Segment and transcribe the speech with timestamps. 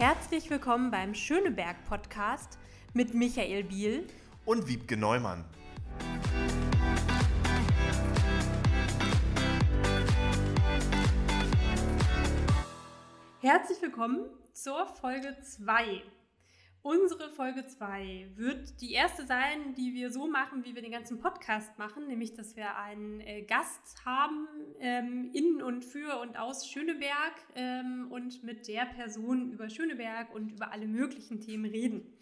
[0.00, 2.58] Herzlich willkommen beim Schöneberg Podcast
[2.94, 4.06] mit Michael Biel
[4.46, 5.44] und Wiebke Neumann.
[13.42, 14.24] Herzlich willkommen
[14.54, 16.00] zur Folge 2.
[16.82, 21.18] Unsere Folge 2 wird die erste sein, die wir so machen, wie wir den ganzen
[21.18, 24.48] Podcast machen, nämlich dass wir einen äh, Gast haben
[24.78, 30.52] ähm, in und für und aus Schöneberg ähm, und mit der Person über Schöneberg und
[30.52, 32.14] über alle möglichen Themen reden.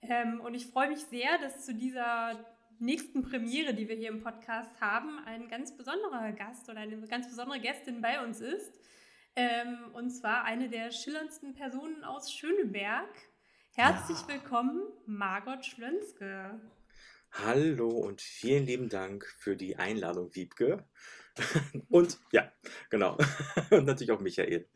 [0.00, 2.42] Ähm, und ich freue mich sehr, dass zu dieser
[2.78, 7.28] nächsten Premiere, die wir hier im Podcast haben, ein ganz besonderer Gast oder eine ganz
[7.28, 8.80] besondere Gästin bei uns ist.
[9.36, 13.08] Ähm, und zwar eine der schillerndsten Personen aus Schöneberg.
[13.82, 14.34] Herzlich ja.
[14.34, 16.60] willkommen, Margot Schlönske.
[17.32, 20.84] Hallo und vielen lieben Dank für die Einladung, Wiebke.
[21.88, 22.52] und ja,
[22.90, 23.16] genau.
[23.70, 24.68] und natürlich auch Michael.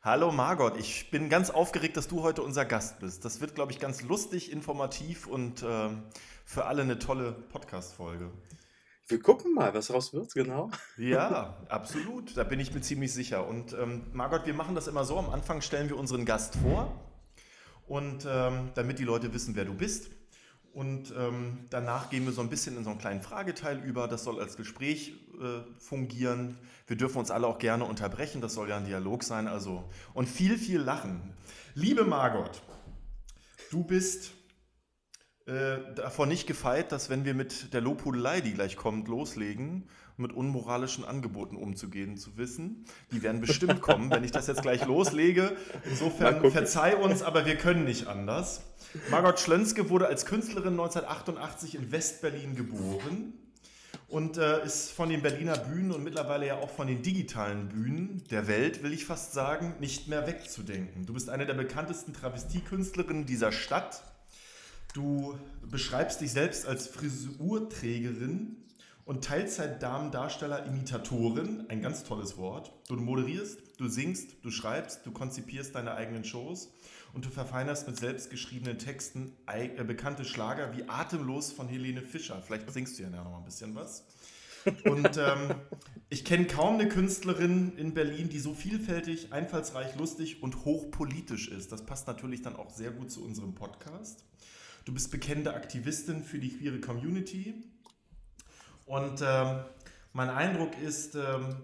[0.00, 3.26] Hallo Margot, ich bin ganz aufgeregt, dass du heute unser Gast bist.
[3.26, 5.90] Das wird, glaube ich, ganz lustig, informativ und äh,
[6.46, 8.32] für alle eine tolle Podcast-Folge.
[9.06, 10.70] Wir gucken mal, was raus wird, genau.
[10.96, 12.34] Ja, absolut.
[12.38, 13.46] Da bin ich mir ziemlich sicher.
[13.46, 15.18] Und ähm, Margot, wir machen das immer so.
[15.18, 17.13] Am Anfang stellen wir unseren Gast vor
[17.86, 20.10] und ähm, damit die Leute wissen, wer du bist.
[20.72, 24.08] Und ähm, danach gehen wir so ein bisschen in so einen kleinen Frageteil über.
[24.08, 26.58] Das soll als Gespräch äh, fungieren.
[26.88, 28.40] Wir dürfen uns alle auch gerne unterbrechen.
[28.40, 29.46] Das soll ja ein Dialog sein.
[29.46, 31.32] Also und viel, viel lachen.
[31.74, 32.60] Liebe Margot,
[33.70, 34.32] du bist
[35.46, 40.32] äh, davor nicht gefeit, dass wenn wir mit der Lobhudelei, die gleich kommt, loslegen, mit
[40.32, 42.84] unmoralischen Angeboten umzugehen zu wissen.
[43.10, 45.56] Die werden bestimmt kommen, wenn ich das jetzt gleich loslege.
[45.84, 48.62] Insofern verzeih uns, aber wir können nicht anders.
[49.10, 53.32] Margot Schlönske wurde als Künstlerin 1988 in Westberlin geboren
[54.08, 58.22] und äh, ist von den Berliner Bühnen und mittlerweile ja auch von den digitalen Bühnen
[58.30, 61.06] der Welt, will ich fast sagen, nicht mehr wegzudenken.
[61.06, 64.04] Du bist eine der bekanntesten Travestiekünstlerinnen dieser Stadt.
[64.92, 65.36] Du
[65.68, 68.56] beschreibst dich selbst als Frisurträgerin
[69.04, 72.72] und Teilzeit-Damen-Darsteller, Imitatorin, ein ganz tolles Wort.
[72.88, 76.72] Du moderierst, du singst, du schreibst, du konzipierst deine eigenen Shows
[77.12, 82.40] und du verfeinerst mit selbstgeschriebenen Texten äh, bekannte Schlager wie Atemlos von Helene Fischer.
[82.40, 84.06] Vielleicht singst du ja noch mal ein bisschen was.
[84.84, 85.54] Und ähm,
[86.08, 91.72] ich kenne kaum eine Künstlerin in Berlin, die so vielfältig, einfallsreich, lustig und hochpolitisch ist.
[91.72, 94.24] Das passt natürlich dann auch sehr gut zu unserem Podcast.
[94.86, 97.54] Du bist bekennende Aktivistin für die queere Community
[98.86, 99.64] und ähm,
[100.12, 101.56] mein Eindruck ist, ähm,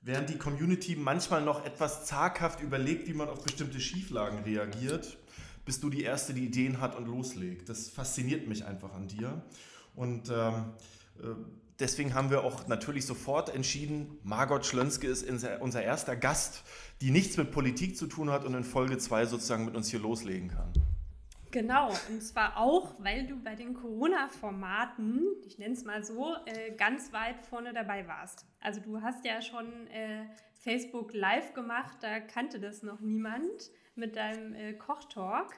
[0.00, 5.18] während die Community manchmal noch etwas zaghaft überlegt, wie man auf bestimmte Schieflagen reagiert,
[5.64, 7.68] bist du die Erste, die Ideen hat und loslegt.
[7.68, 9.42] Das fasziniert mich einfach an dir.
[9.94, 10.72] Und ähm,
[11.18, 11.34] äh,
[11.78, 15.26] deswegen haben wir auch natürlich sofort entschieden, Margot Schlönske ist
[15.60, 16.62] unser erster Gast,
[17.00, 20.00] die nichts mit Politik zu tun hat und in Folge 2 sozusagen mit uns hier
[20.00, 20.72] loslegen kann.
[21.50, 26.72] Genau, und zwar auch, weil du bei den Corona-Formaten, ich nenne es mal so, äh,
[26.72, 28.46] ganz weit vorne dabei warst.
[28.60, 34.16] Also du hast ja schon äh, Facebook Live gemacht, da kannte das noch niemand mit
[34.16, 35.54] deinem äh, Kochtalk.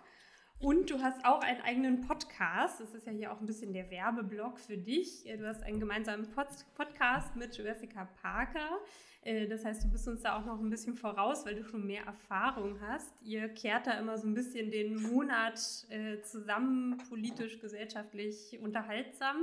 [0.61, 2.81] Und du hast auch einen eigenen Podcast.
[2.81, 5.25] Das ist ja hier auch ein bisschen der Werbeblock für dich.
[5.25, 8.79] Du hast einen gemeinsamen Pod Podcast mit Jessica Parker.
[9.23, 11.87] Äh, das heißt, du bist uns da auch noch ein bisschen voraus, weil du schon
[11.87, 13.13] mehr Erfahrung hast.
[13.23, 19.37] Ihr kehrt da immer so ein bisschen den Monat äh, zusammen, politisch, gesellschaftlich unterhaltsam.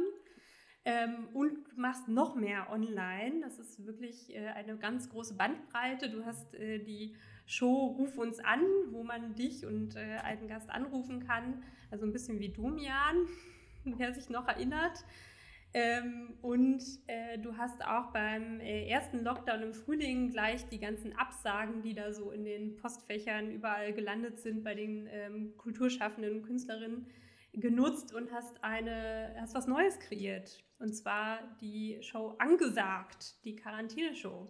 [0.85, 3.41] Ähm, und machst noch mehr online.
[3.41, 6.09] Das ist wirklich äh, eine ganz große Bandbreite.
[6.09, 7.13] Du hast die
[7.45, 8.61] Show Ruf uns an,
[8.91, 11.63] wo man dich und einen Gast anrufen kann.
[11.91, 13.27] Also ein bisschen wie Domian,
[13.83, 15.03] wer sich noch erinnert.
[15.79, 21.15] Ähm, und äh, du hast auch beim äh, ersten Lockdown im Frühling gleich die ganzen
[21.15, 26.41] Absagen, die da so in den Postfächern überall gelandet sind bei den ähm, Kulturschaffenden und
[26.41, 27.05] Künstlerinnen,
[27.53, 30.63] genutzt und hast eine, hast was Neues kreiert.
[30.79, 34.47] Und zwar die Show Angesagt, die Quarantäneshow.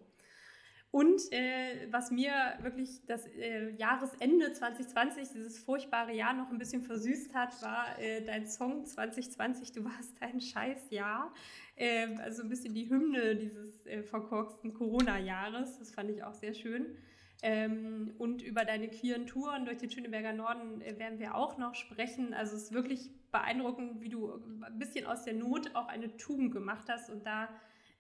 [0.92, 2.32] Und äh, was mir
[2.62, 8.24] wirklich das äh, Jahresende 2020, dieses furchtbare Jahr noch ein bisschen versüßt hat, war äh,
[8.24, 11.34] dein Song 2020, du warst ein Scheißjahr.
[11.76, 15.78] Ähm, also ein bisschen die Hymne dieses äh, verkorksten Corona-Jahres.
[15.78, 16.98] Das fand ich auch sehr schön.
[17.44, 21.76] Ähm, und über deine queeren Touren durch den Schöneberger Norden äh, werden wir auch noch
[21.76, 22.34] sprechen.
[22.34, 26.52] Also es ist wirklich beeindruckend, wie du ein bisschen aus der Not auch eine Tugend
[26.52, 27.50] gemacht hast und da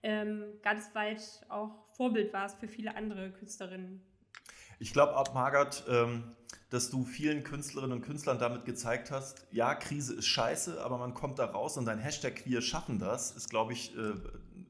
[0.03, 4.01] ähm, ganz weit auch Vorbild warst für viele andere Künstlerinnen.
[4.79, 6.35] Ich glaube auch, Margaret, ähm,
[6.69, 11.13] dass du vielen Künstlerinnen und Künstlern damit gezeigt hast, ja, Krise ist scheiße, aber man
[11.13, 14.13] kommt da raus und dein Hashtag Queer schaffen das ist, glaube ich, äh,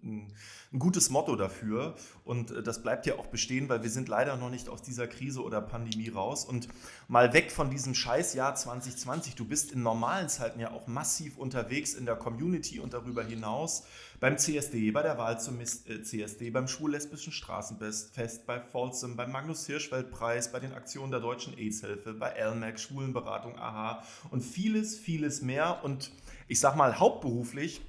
[0.07, 0.33] ein,
[0.73, 1.95] ein gutes Motto dafür.
[2.23, 5.07] Und äh, das bleibt ja auch bestehen, weil wir sind leider noch nicht aus dieser
[5.07, 6.45] Krise oder Pandemie raus.
[6.45, 6.67] Und
[7.07, 9.35] mal weg von diesem Scheißjahr 2020.
[9.35, 13.83] Du bist in normalen Zeiten ja auch massiv unterwegs in der Community und darüber hinaus.
[14.19, 19.67] Beim CSD, bei der Wahl zum äh, CSD, beim Schwul-Lesbischen Straßenfest, bei Folsom, beim Magnus
[19.67, 25.83] Hirschfeld-Preis, bei den Aktionen der Deutschen AIDS-Hilfe, bei LMAC, Schwulenberatung, AHA und vieles, vieles mehr.
[25.83, 26.11] Und
[26.47, 27.81] ich sag mal, hauptberuflich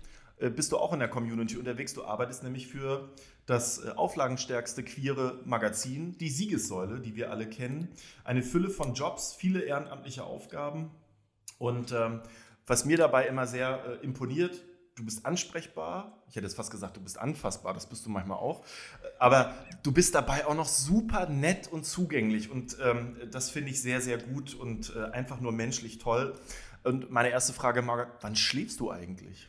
[0.51, 1.95] bist du auch in der Community unterwegs.
[1.95, 3.11] Du arbeitest nämlich für
[3.47, 7.89] das äh, auflagenstärkste queere Magazin, die Siegessäule, die wir alle kennen.
[8.25, 10.91] Eine Fülle von Jobs, viele ehrenamtliche Aufgaben.
[11.59, 12.21] Und ähm,
[12.67, 14.63] was mir dabei immer sehr äh, imponiert,
[14.95, 16.23] du bist ansprechbar.
[16.29, 18.65] Ich hätte jetzt fast gesagt, du bist anfassbar, das bist du manchmal auch.
[19.19, 22.51] Aber du bist dabei auch noch super nett und zugänglich.
[22.51, 26.35] Und ähm, das finde ich sehr, sehr gut und äh, einfach nur menschlich toll.
[26.85, 29.49] Und meine erste Frage, Margaret, wann schläfst du eigentlich?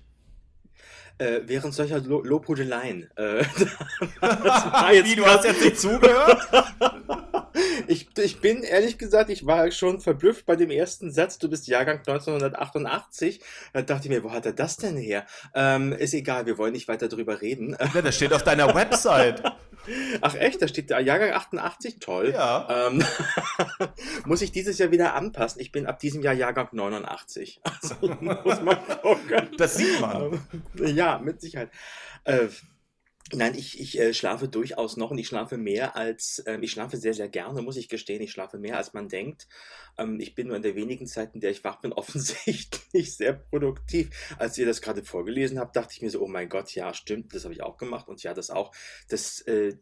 [1.19, 3.09] Äh, während solcher Lo Lobhudeleien.
[3.17, 3.43] Äh,
[5.03, 6.47] Wie, du hast jetzt nicht zugehört?
[7.87, 11.67] ich, ich bin ehrlich gesagt, ich war schon verblüfft bei dem ersten Satz, du bist
[11.67, 13.41] Jahrgang 1988.
[13.73, 15.25] Da dachte ich mir, wo hat er das denn her?
[15.53, 17.75] Ähm, ist egal, wir wollen nicht weiter drüber reden.
[17.93, 19.43] Ja, das steht auf deiner Website.
[20.21, 22.31] Ach echt, da steht der Jahrgang 88, toll.
[22.33, 22.87] Ja.
[22.87, 23.03] Ähm,
[24.25, 25.61] muss ich dieses Jahr wieder anpassen.
[25.61, 27.61] Ich bin ab diesem Jahr Jahrgang 89.
[27.63, 29.49] Also muss man gucken.
[29.57, 30.39] Das sieht man.
[30.75, 31.71] Ja, mit Sicherheit.
[32.23, 32.47] Äh,
[33.33, 36.97] Nein, ich, ich äh, schlafe durchaus noch und ich schlafe mehr als, ähm, ich schlafe
[36.97, 38.21] sehr, sehr gerne, muss ich gestehen.
[38.21, 39.47] Ich schlafe mehr als man denkt.
[39.97, 43.33] Ähm, ich bin nur in der wenigen Zeit, in der ich wach bin, offensichtlich sehr
[43.33, 44.09] produktiv.
[44.39, 47.35] Als ihr das gerade vorgelesen habt, dachte ich mir so, oh mein Gott, ja, stimmt,
[47.35, 48.73] das habe ich auch gemacht und ja, das auch.
[49.09, 49.77] Das äh,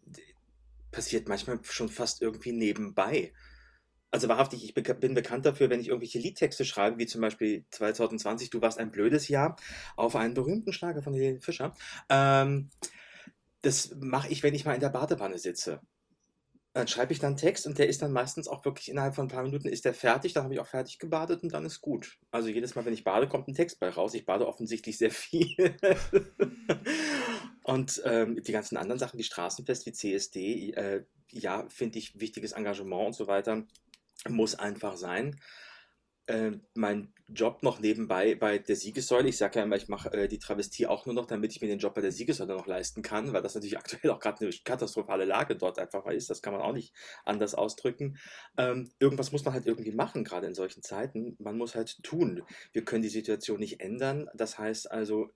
[0.92, 3.32] passiert manchmal schon fast irgendwie nebenbei.
[4.10, 8.50] Also wahrhaftig, ich bin bekannt dafür, wenn ich irgendwelche Liedtexte schreibe, wie zum Beispiel 2020,
[8.50, 9.58] Du warst ein blödes Jahr,
[9.96, 11.74] auf einen berühmten Schlager von Helene Fischer.
[12.10, 12.70] Ähm,
[13.68, 15.81] das mache ich, wenn ich mal in der Badewanne sitze.
[16.72, 19.30] Dann schreibe ich dann Text und der ist dann meistens auch wirklich innerhalb von ein
[19.30, 22.18] paar Minuten ist der fertig, dann habe ich auch fertig gebadet und dann ist gut.
[22.31, 24.14] Also jedes Mal, wenn ich bade, kommt ein Text bei raus.
[24.14, 25.54] Ich bade offensichtlich sehr viel.
[27.64, 32.54] und ähm, die ganzen anderen Sachen wie Straßenfest, wie CSD, äh, ja, finde ich wichtiges
[32.54, 33.66] Engagement und so weiter,
[34.30, 35.38] muss einfach sein
[36.28, 39.28] äh, mein Job noch nebenbei bei der Siegessäule.
[39.28, 41.68] Ich sage ja immer, ich mache äh, die Travestie auch nur noch, damit ich mir
[41.68, 44.54] den Job bei der Siegessäule noch leisten kann, weil das natürlich aktuell auch gerade eine
[44.64, 46.30] katastrophale Lage dort einfach ist.
[46.30, 46.94] Das kann man auch nicht
[47.26, 48.18] anders ausdrücken.
[48.58, 51.36] Ähm, irgendwas muss man halt irgendwie machen, gerade in solchen Zeiten.
[51.40, 52.44] Man muss halt tun.
[52.72, 54.30] Wir können die Situation nicht ändern.
[54.34, 55.34] Das heißt also,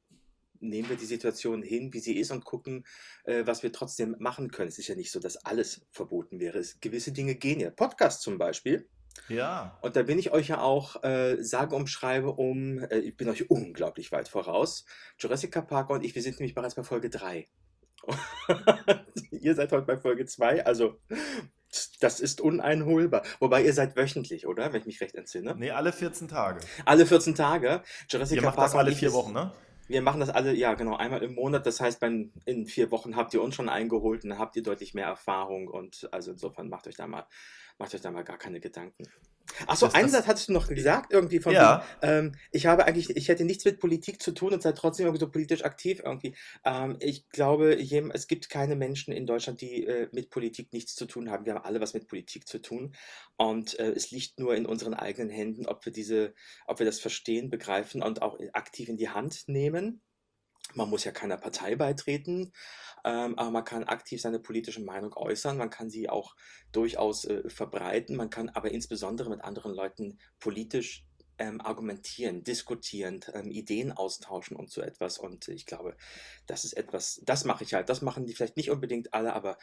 [0.62, 2.86] nehmen wir die Situation hin, wie sie ist und gucken,
[3.26, 4.70] äh, was wir trotzdem machen können.
[4.70, 6.60] Es ist ja nicht so, dass alles verboten wäre.
[6.60, 7.70] Es, gewisse Dinge gehen ja.
[7.70, 8.88] Podcast zum Beispiel
[9.30, 9.78] ja.
[9.81, 13.30] Und da bin ich euch ja auch äh, sage und schreibe um, äh, ich bin
[13.30, 14.86] euch unglaublich weit voraus.
[15.18, 17.48] Jurassic Park und ich, wir sind nämlich bereits bei Folge 3.
[19.31, 21.00] ihr seid heute bei Folge 2, also
[22.00, 23.24] das ist uneinholbar.
[23.40, 24.74] Wobei ihr seid wöchentlich, oder?
[24.74, 25.56] Wenn ich mich recht entsinne.
[25.56, 26.60] Nee, alle 14 Tage.
[26.86, 27.81] Alle 14 Tage.
[28.10, 29.54] Jurassic ihr macht Park das alle vier Wochen, ne?
[29.88, 31.66] Wir machen das alle, ja genau, einmal im Monat.
[31.66, 34.64] Das heißt, beim, in vier Wochen habt ihr uns schon eingeholt und dann habt ihr
[34.64, 35.68] deutlich mehr Erfahrung.
[35.68, 37.25] Und also insofern macht euch da mal
[37.77, 39.06] Macht euch da mal gar keine Gedanken.
[39.68, 41.83] Achso, einen Satz hattest du noch gesagt, irgendwie von ja.
[42.01, 45.06] Wie, ähm, ich habe eigentlich, ich hätte nichts mit Politik zu tun und sei trotzdem
[45.06, 46.35] irgendwie so politisch aktiv irgendwie.
[46.63, 51.06] Ähm, ich glaube, es gibt keine Menschen in Deutschland, die äh, mit Politik nichts zu
[51.06, 51.45] tun haben.
[51.45, 52.95] Wir haben alle was mit Politik zu tun.
[53.38, 56.33] Und äh, es liegt nur in unseren eigenen Händen, ob wir diese,
[56.68, 60.01] ob wir das verstehen, begreifen und auch aktiv in die Hand nehmen.
[60.75, 62.51] Man muss ja keiner Partei beitreten,
[63.04, 66.35] ähm, aber man kann aktiv seine politische Meinung äußern, man kann sie auch
[66.71, 71.06] durchaus äh, verbreiten, man kann aber insbesondere mit anderen Leuten politisch
[71.42, 75.18] ähm, argumentieren, diskutieren, ähm, Ideen austauschen und so etwas.
[75.18, 75.97] Und ich glaube,
[76.45, 77.90] das ist etwas, das mache ich halt.
[77.90, 79.57] Das machen die vielleicht nicht unbedingt alle, aber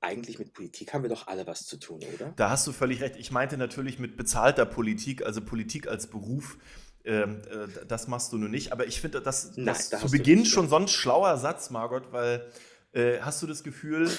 [0.00, 2.32] eigentlich mit Politik haben wir doch alle was zu tun, oder?
[2.36, 3.16] Da hast du völlig recht.
[3.16, 6.58] Ich meinte natürlich mit bezahlter Politik, also Politik als Beruf.
[7.06, 8.72] Ähm, äh, das machst du nur nicht.
[8.72, 12.12] Aber ich finde, das, das Nein, da zu Beginn schon so ein schlauer Satz, Margot,
[12.12, 12.50] weil
[12.92, 14.10] äh, hast du das Gefühl,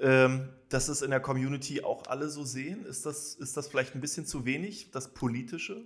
[0.00, 2.86] ähm, dass es in der Community auch alle so sehen?
[2.86, 5.84] Ist das, ist das vielleicht ein bisschen zu wenig, das Politische?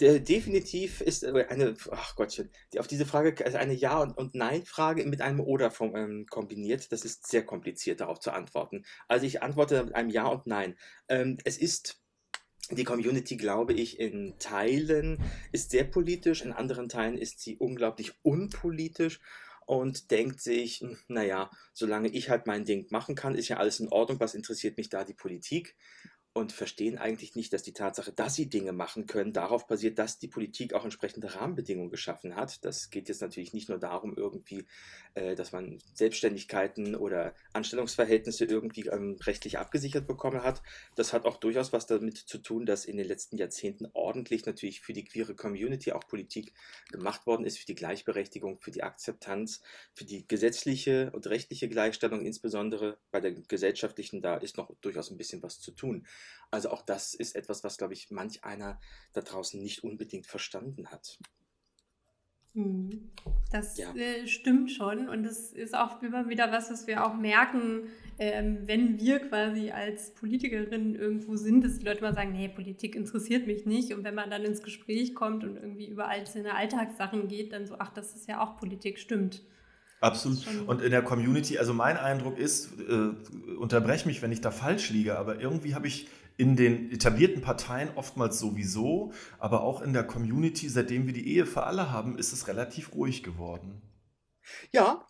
[0.00, 4.34] Definitiv ist äh, eine, ach Gottchen, die, auf diese Frage, also eine Ja- und, und
[4.34, 6.90] Nein-Frage mit einem Oder vom, ähm, kombiniert.
[6.90, 8.84] Das ist sehr kompliziert darauf zu antworten.
[9.06, 10.76] Also ich antworte mit einem Ja und Nein.
[11.08, 12.03] Ähm, es ist
[12.70, 15.18] die Community, glaube ich, in Teilen
[15.52, 19.20] ist sehr politisch, in anderen Teilen ist sie unglaublich unpolitisch
[19.66, 23.80] und denkt sich, hm, naja, solange ich halt mein Ding machen kann, ist ja alles
[23.80, 25.76] in Ordnung, was interessiert mich da die Politik?
[26.36, 30.18] Und verstehen eigentlich nicht, dass die Tatsache, dass sie Dinge machen können, darauf basiert, dass
[30.18, 32.64] die Politik auch entsprechende Rahmenbedingungen geschaffen hat.
[32.64, 34.66] Das geht jetzt natürlich nicht nur darum, irgendwie,
[35.14, 40.60] äh, dass man Selbstständigkeiten oder Anstellungsverhältnisse irgendwie ähm, rechtlich abgesichert bekommen hat.
[40.96, 44.80] Das hat auch durchaus was damit zu tun, dass in den letzten Jahrzehnten ordentlich natürlich
[44.80, 46.52] für die queere Community auch Politik
[46.90, 49.62] gemacht worden ist, für die Gleichberechtigung, für die Akzeptanz,
[49.94, 55.16] für die gesetzliche und rechtliche Gleichstellung, insbesondere bei der gesellschaftlichen, da ist noch durchaus ein
[55.16, 56.04] bisschen was zu tun.
[56.50, 58.80] Also auch das ist etwas, was, glaube ich, manch einer
[59.12, 61.18] da draußen nicht unbedingt verstanden hat.
[62.54, 63.10] Hm.
[63.50, 63.92] Das ja.
[63.94, 67.88] äh, stimmt schon und das ist auch immer wieder was, was wir auch merken,
[68.18, 72.94] ähm, wenn wir quasi als Politikerinnen irgendwo sind, dass die Leute immer sagen, nee, Politik
[72.94, 77.26] interessiert mich nicht und wenn man dann ins Gespräch kommt und irgendwie über einzelne Alltagssachen
[77.26, 79.42] geht, dann so, ach, das ist ja auch Politik, stimmt.
[80.04, 80.46] Absolut.
[80.66, 84.90] Und in der Community, also mein Eindruck ist, äh, unterbrech mich, wenn ich da falsch
[84.90, 90.04] liege, aber irgendwie habe ich in den etablierten Parteien oftmals sowieso, aber auch in der
[90.04, 93.80] Community, seitdem wir die Ehe für alle haben, ist es relativ ruhig geworden.
[94.72, 95.08] Ja,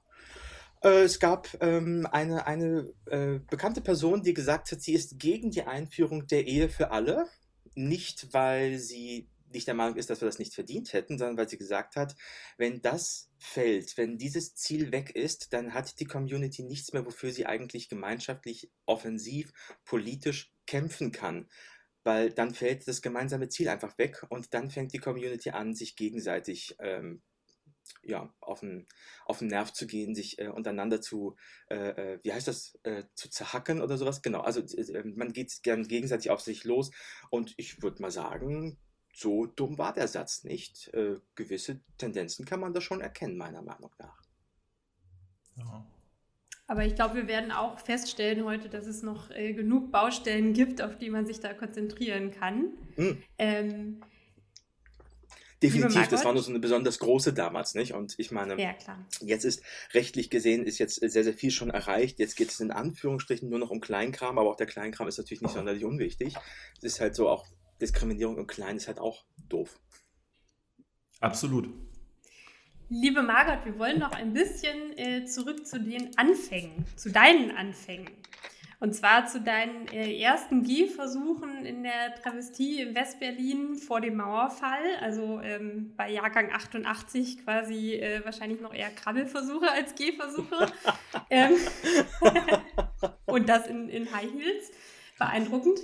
[0.85, 5.51] äh, es gab ähm, eine, eine äh, bekannte Person, die gesagt hat, sie ist gegen
[5.51, 7.27] die Einführung der Ehe für alle.
[7.75, 11.49] Nicht, weil sie nicht der Meinung ist, dass wir das nicht verdient hätten, sondern weil
[11.49, 12.15] sie gesagt hat,
[12.59, 17.31] wenn das fällt, wenn dieses Ziel weg ist, dann hat die Community nichts mehr, wofür
[17.31, 19.53] sie eigentlich gemeinschaftlich, offensiv,
[19.85, 21.49] politisch kämpfen kann.
[22.03, 25.97] Weil dann fällt das gemeinsame Ziel einfach weg und dann fängt die Community an, sich
[25.97, 27.23] gegenseitig ähm,
[28.03, 28.87] ja, auf den,
[29.25, 31.37] auf den Nerv zu gehen, sich äh, untereinander zu,
[31.69, 34.23] äh, äh wie heißt das, äh, zu zerhacken oder sowas.
[34.23, 36.91] Genau, also äh, man geht gern gegenseitig auf sich los
[37.31, 38.79] und ich würde mal sagen,
[39.15, 40.93] so dumm war der Satz nicht.
[40.93, 44.23] Äh, gewisse Tendenzen kann man da schon erkennen, meiner Meinung nach.
[45.57, 45.87] Ja.
[46.67, 50.81] Aber ich glaube, wir werden auch feststellen heute, dass es noch äh, genug Baustellen gibt,
[50.81, 52.73] auf die man sich da konzentrieren kann.
[52.97, 53.23] Mhm.
[53.39, 54.03] Ähm,
[55.63, 57.95] Definitiv, das war nur so eine besonders große damals, nicht?
[57.95, 58.75] Und ich meine, ja,
[59.21, 59.63] jetzt ist
[59.95, 62.19] rechtlich gesehen, ist jetzt sehr, sehr viel schon erreicht.
[62.19, 65.41] Jetzt geht es in Anführungsstrichen nur noch um Kleinkram, aber auch der Kleinkram ist natürlich
[65.41, 66.35] nicht sonderlich unwichtig.
[66.79, 67.47] Es ist halt so auch
[67.85, 69.79] Diskriminierung im Kleinen ist halt auch doof.
[71.21, 71.69] Absolut.
[72.89, 78.11] Liebe Margot, wir wollen noch ein bisschen äh, zurück zu den Anfängen, zu deinen Anfängen.
[78.81, 84.97] Und zwar zu deinen äh, ersten Gehversuchen in der Travestie in Westberlin vor dem Mauerfall,
[85.01, 90.73] also ähm, bei Jahrgang 88 quasi äh, wahrscheinlich noch eher Krabbelversuche als Gehversuche.
[91.31, 91.55] ähm,
[93.27, 94.71] und das in, in High Heels.
[95.19, 95.79] Beeindruckend.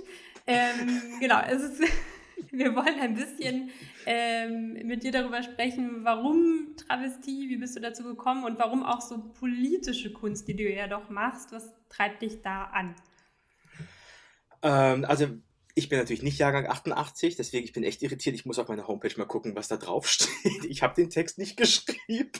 [0.47, 1.81] Ähm, genau, es ist,
[2.51, 3.69] wir wollen ein bisschen
[4.05, 9.01] ähm, mit dir darüber sprechen, warum Travestie, wie bist du dazu gekommen und warum auch
[9.01, 12.95] so politische Kunst, die du ja doch machst, was treibt dich da an?
[14.63, 15.27] Ähm, also
[15.73, 18.35] ich bin natürlich nicht Jahrgang 88, deswegen ich bin echt irritiert.
[18.35, 20.65] Ich muss auf meiner Homepage mal gucken, was da drauf steht.
[20.65, 22.31] Ich habe den Text nicht geschrieben.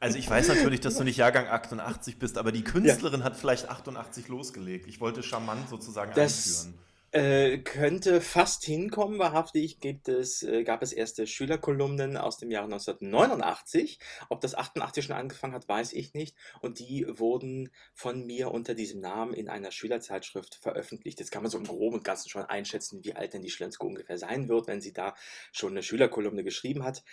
[0.00, 3.26] Also ich weiß natürlich, dass du nicht Jahrgang 88 bist, aber die Künstlerin ja.
[3.26, 4.86] hat vielleicht 88 losgelegt.
[4.86, 6.87] Ich wollte charmant sozusagen das, einführen.
[7.10, 9.18] Äh, könnte fast hinkommen.
[9.18, 13.98] Wahrhaftig gibt es, äh, gab es erste Schülerkolumnen aus dem Jahre 1989.
[14.28, 16.36] Ob das 88 schon angefangen hat, weiß ich nicht.
[16.60, 21.18] Und die wurden von mir unter diesem Namen in einer Schülerzeitschrift veröffentlicht.
[21.18, 23.86] Jetzt kann man so im Groben und Ganzen schon einschätzen, wie alt denn die Schlensko
[23.86, 25.14] ungefähr sein wird, wenn sie da
[25.50, 27.04] schon eine Schülerkolumne geschrieben hat.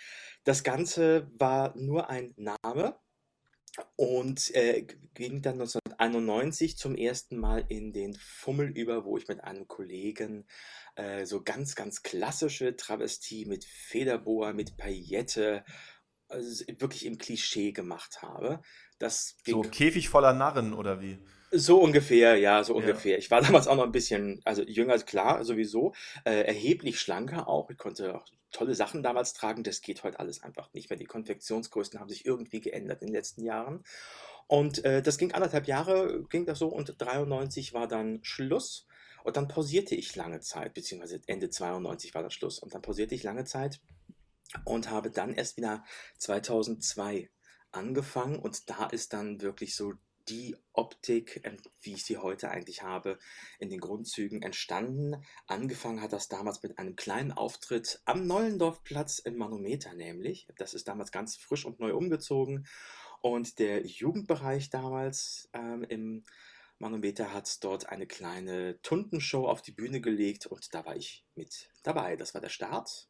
[0.44, 2.98] Das Ganze war nur ein Name
[3.96, 9.42] und äh, ging dann 1991 zum ersten Mal in den Fummel über, wo ich mit
[9.42, 10.46] einem Kollegen
[10.96, 15.64] äh, so ganz, ganz klassische Travestie mit Federboa, mit Paillette,
[16.28, 18.62] also wirklich im Klischee gemacht habe.
[18.98, 21.18] Das so Käfig voller Narren oder wie?
[21.52, 23.12] So ungefähr, ja, so ungefähr.
[23.12, 23.18] Ja.
[23.18, 27.70] Ich war damals auch noch ein bisschen, also jünger, klar, sowieso, äh, erheblich schlanker auch.
[27.70, 29.62] Ich konnte auch tolle Sachen damals tragen.
[29.62, 30.98] Das geht heute alles einfach nicht mehr.
[30.98, 33.84] Die Konfektionsgrößen haben sich irgendwie geändert in den letzten Jahren.
[34.48, 38.86] Und äh, das ging anderthalb Jahre, ging das so und 93 war dann Schluss.
[39.24, 42.60] Und dann pausierte ich lange Zeit, beziehungsweise Ende 92 war dann Schluss.
[42.60, 43.80] Und dann pausierte ich lange Zeit
[44.64, 45.84] und habe dann erst wieder
[46.18, 47.28] 2002
[47.76, 48.38] angefangen.
[48.38, 49.92] Und da ist dann wirklich so
[50.28, 53.18] die Optik, ähm, wie ich sie heute eigentlich habe,
[53.58, 55.22] in den Grundzügen entstanden.
[55.46, 60.48] Angefangen hat das damals mit einem kleinen Auftritt am Neulendorfplatz im Manometer nämlich.
[60.56, 62.66] Das ist damals ganz frisch und neu umgezogen.
[63.20, 66.24] Und der Jugendbereich damals ähm, im
[66.78, 71.70] Manometer hat dort eine kleine Tundenshow auf die Bühne gelegt und da war ich mit
[71.82, 72.16] dabei.
[72.16, 73.08] Das war der Start.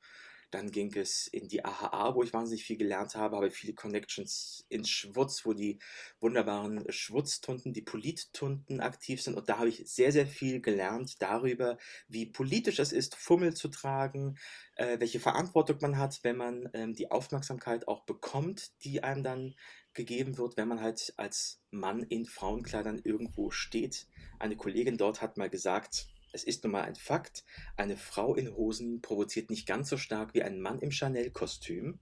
[0.56, 4.64] Dann ging es in die AHA, wo ich wahnsinnig viel gelernt habe, habe viele Connections
[4.70, 5.78] in Schwutz, wo die
[6.18, 9.34] wunderbaren Schwutztunden, die Polittunden aktiv sind.
[9.34, 11.76] Und da habe ich sehr, sehr viel gelernt darüber,
[12.08, 14.38] wie politisch es ist, Fummel zu tragen,
[14.76, 19.54] äh, welche Verantwortung man hat, wenn man ähm, die Aufmerksamkeit auch bekommt, die einem dann
[19.92, 24.06] gegeben wird, wenn man halt als Mann in Frauenkleidern irgendwo steht.
[24.38, 27.44] Eine Kollegin dort hat mal gesagt, es ist nun mal ein Fakt,
[27.76, 31.98] eine Frau in Hosen provoziert nicht ganz so stark wie ein Mann im Chanel-Kostüm.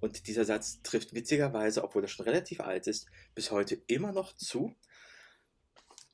[0.00, 4.32] Und dieser Satz trifft witzigerweise, obwohl er schon relativ alt ist, bis heute immer noch
[4.34, 4.74] zu.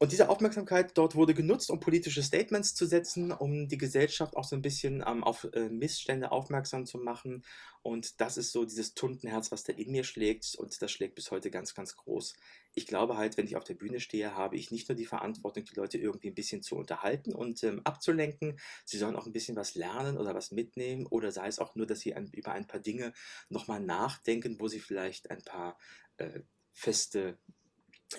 [0.01, 4.45] Und diese Aufmerksamkeit dort wurde genutzt, um politische Statements zu setzen, um die Gesellschaft auch
[4.45, 7.45] so ein bisschen ähm, auf äh, Missstände aufmerksam zu machen.
[7.83, 10.55] Und das ist so dieses Tundenherz, was da in mir schlägt.
[10.55, 12.37] Und das schlägt bis heute ganz, ganz groß.
[12.79, 15.65] Ich glaube halt, wenn ich auf der Bühne stehe, habe ich nicht nur die Verantwortung,
[15.65, 18.61] die Leute irgendwie ein bisschen zu unterhalten und ähm, abzulenken.
[18.85, 21.05] Sie sollen auch ein bisschen was lernen oder was mitnehmen.
[21.07, 23.13] Oder sei es auch nur, dass sie ein, über ein paar Dinge
[23.49, 25.77] nochmal nachdenken, wo sie vielleicht ein paar
[26.19, 26.43] äh,
[26.73, 27.37] feste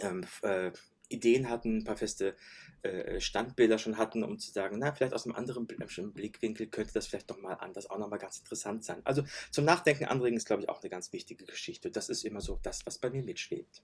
[0.01, 0.74] ähm, äh,
[1.08, 2.36] Ideen hatten, ein paar feste
[2.82, 7.08] äh, Standbilder schon hatten, um zu sagen, na, vielleicht aus einem anderen Blickwinkel könnte das
[7.08, 9.00] vielleicht nochmal anders, auch nochmal ganz interessant sein.
[9.06, 11.92] Also zum Nachdenken anregen ist, glaube ich, auch eine ganz wichtige Geschichte.
[11.92, 13.84] Das ist immer so das, was bei mir mitschwebt.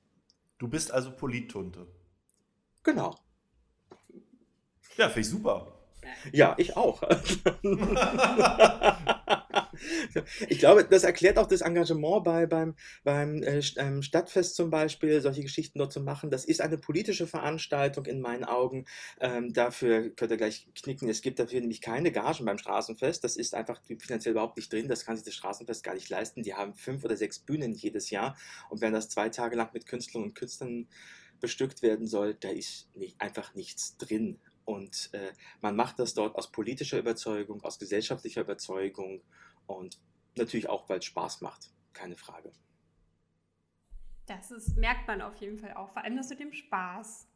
[0.66, 1.86] Du bist also Polittunte.
[2.82, 3.16] Genau.
[4.98, 5.78] Ja, finde ich super.
[6.32, 7.04] Ja, ich auch.
[10.50, 15.22] ich glaube, das erklärt auch das Engagement bei, beim, beim äh, ähm, Stadtfest zum Beispiel,
[15.22, 16.30] solche Geschichten dort zu machen.
[16.30, 18.86] Das ist eine politische Veranstaltung in meinen Augen.
[19.20, 21.10] Ähm, dafür könnt ihr gleich knicken.
[21.10, 23.24] Es gibt dafür nämlich keine Gagen beim Straßenfest.
[23.24, 24.88] Das ist einfach finanziell überhaupt nicht drin.
[24.88, 26.44] Das kann sich das Straßenfest gar nicht leisten.
[26.44, 28.38] Die haben fünf oder sechs Bühnen jedes Jahr.
[28.70, 30.88] Und wenn das zwei Tage lang mit Künstlern und Künstlern
[31.40, 34.40] bestückt werden soll, da ist nicht, einfach nichts drin.
[34.66, 39.22] Und äh, man macht das dort aus politischer Überzeugung, aus gesellschaftlicher Überzeugung
[39.68, 40.00] und
[40.36, 42.52] natürlich auch, weil es Spaß macht, keine Frage.
[44.26, 47.28] Das ist, merkt man auf jeden Fall auch, vor allem das mit dem Spaß.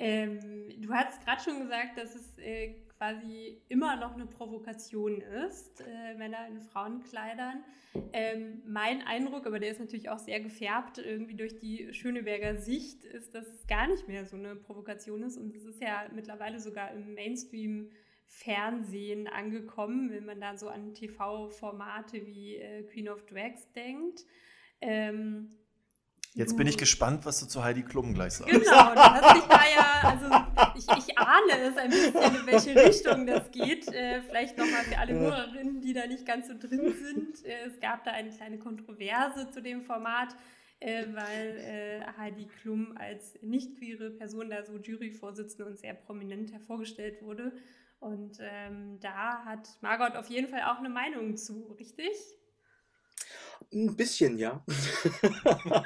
[0.00, 5.80] Ähm, du hast gerade schon gesagt, dass es äh, quasi immer noch eine Provokation ist,
[5.80, 7.64] äh, Männer in Frauenkleidern.
[8.12, 13.04] Ähm, mein Eindruck, aber der ist natürlich auch sehr gefärbt, irgendwie durch die Schöneberger Sicht,
[13.04, 15.36] ist, dass es gar nicht mehr so eine Provokation ist.
[15.36, 17.90] Und es ist ja mittlerweile sogar im Mainstream
[18.28, 24.24] Fernsehen angekommen, wenn man da so an TV-Formate wie äh, Queen of Drags denkt.
[24.80, 25.50] Ähm,
[26.34, 28.52] Jetzt bin ich gespannt, was du zu Heidi Klum gleich sagst.
[28.52, 32.76] Genau, du hast dich da ja, also ich, ich ahne es ein bisschen, in welche
[32.76, 33.88] Richtung das geht.
[33.92, 37.44] Äh, vielleicht nochmal für alle Hörerinnen, die da nicht ganz so drin sind.
[37.44, 40.36] Äh, es gab da eine kleine Kontroverse zu dem Format,
[40.78, 46.52] äh, weil äh, Heidi Klum als nicht queere Person da so Juryvorsitzende und sehr prominent
[46.52, 47.52] hervorgestellt wurde.
[48.00, 52.12] Und ähm, da hat Margot auf jeden Fall auch eine Meinung zu, richtig?
[53.72, 54.64] Ein bisschen, ja.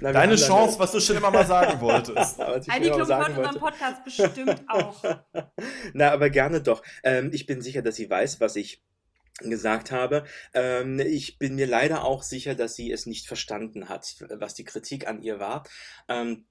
[0.00, 2.38] Na, Deine Chance, was du schon immer mal sagen wolltest.
[2.70, 5.02] Heidi Klum hört unseren Podcast bestimmt auch.
[5.92, 6.82] Na, aber gerne doch.
[7.02, 8.82] Ähm, ich bin sicher, dass sie weiß, was ich
[9.40, 10.24] gesagt habe.
[10.52, 14.64] Ähm, ich bin mir leider auch sicher, dass sie es nicht verstanden hat, was die
[14.64, 15.64] Kritik an ihr war.
[16.08, 16.44] Ähm,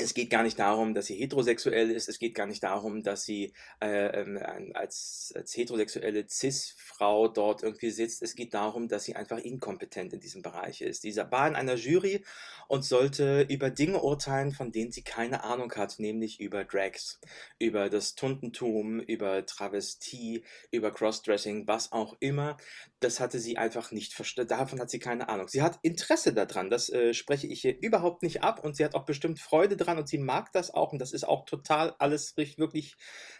[0.00, 2.08] es geht gar nicht darum, dass sie heterosexuell ist.
[2.08, 4.38] Es geht gar nicht darum, dass sie äh, ähm,
[4.74, 8.22] als, als heterosexuelle Cis-Frau dort irgendwie sitzt.
[8.22, 11.04] Es geht darum, dass sie einfach inkompetent in diesem Bereich ist.
[11.04, 12.24] Dieser war in einer Jury
[12.68, 17.20] und sollte über Dinge urteilen, von denen sie keine Ahnung hat, nämlich über Drags,
[17.58, 22.56] über das Tuntentum, über Travestie, über Crossdressing, was auch immer.
[23.00, 24.50] Das hatte sie einfach nicht verstanden.
[24.50, 25.48] Davon hat sie keine Ahnung.
[25.48, 26.70] Sie hat Interesse daran.
[26.70, 29.89] Das äh, spreche ich hier überhaupt nicht ab und sie hat auch bestimmt Freude daran
[29.90, 32.96] dran und sie mag das auch und das ist auch total alles wirklich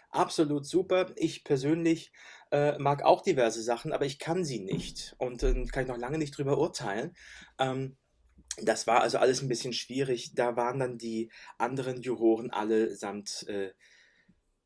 [0.09, 1.11] absolut super.
[1.15, 2.11] Ich persönlich
[2.51, 5.97] äh, mag auch diverse Sachen, aber ich kann sie nicht und äh, kann ich noch
[5.97, 7.15] lange nicht drüber urteilen.
[7.59, 7.97] Ähm,
[8.57, 10.35] das war also alles ein bisschen schwierig.
[10.35, 13.71] Da waren dann die anderen Juroren allesamt äh,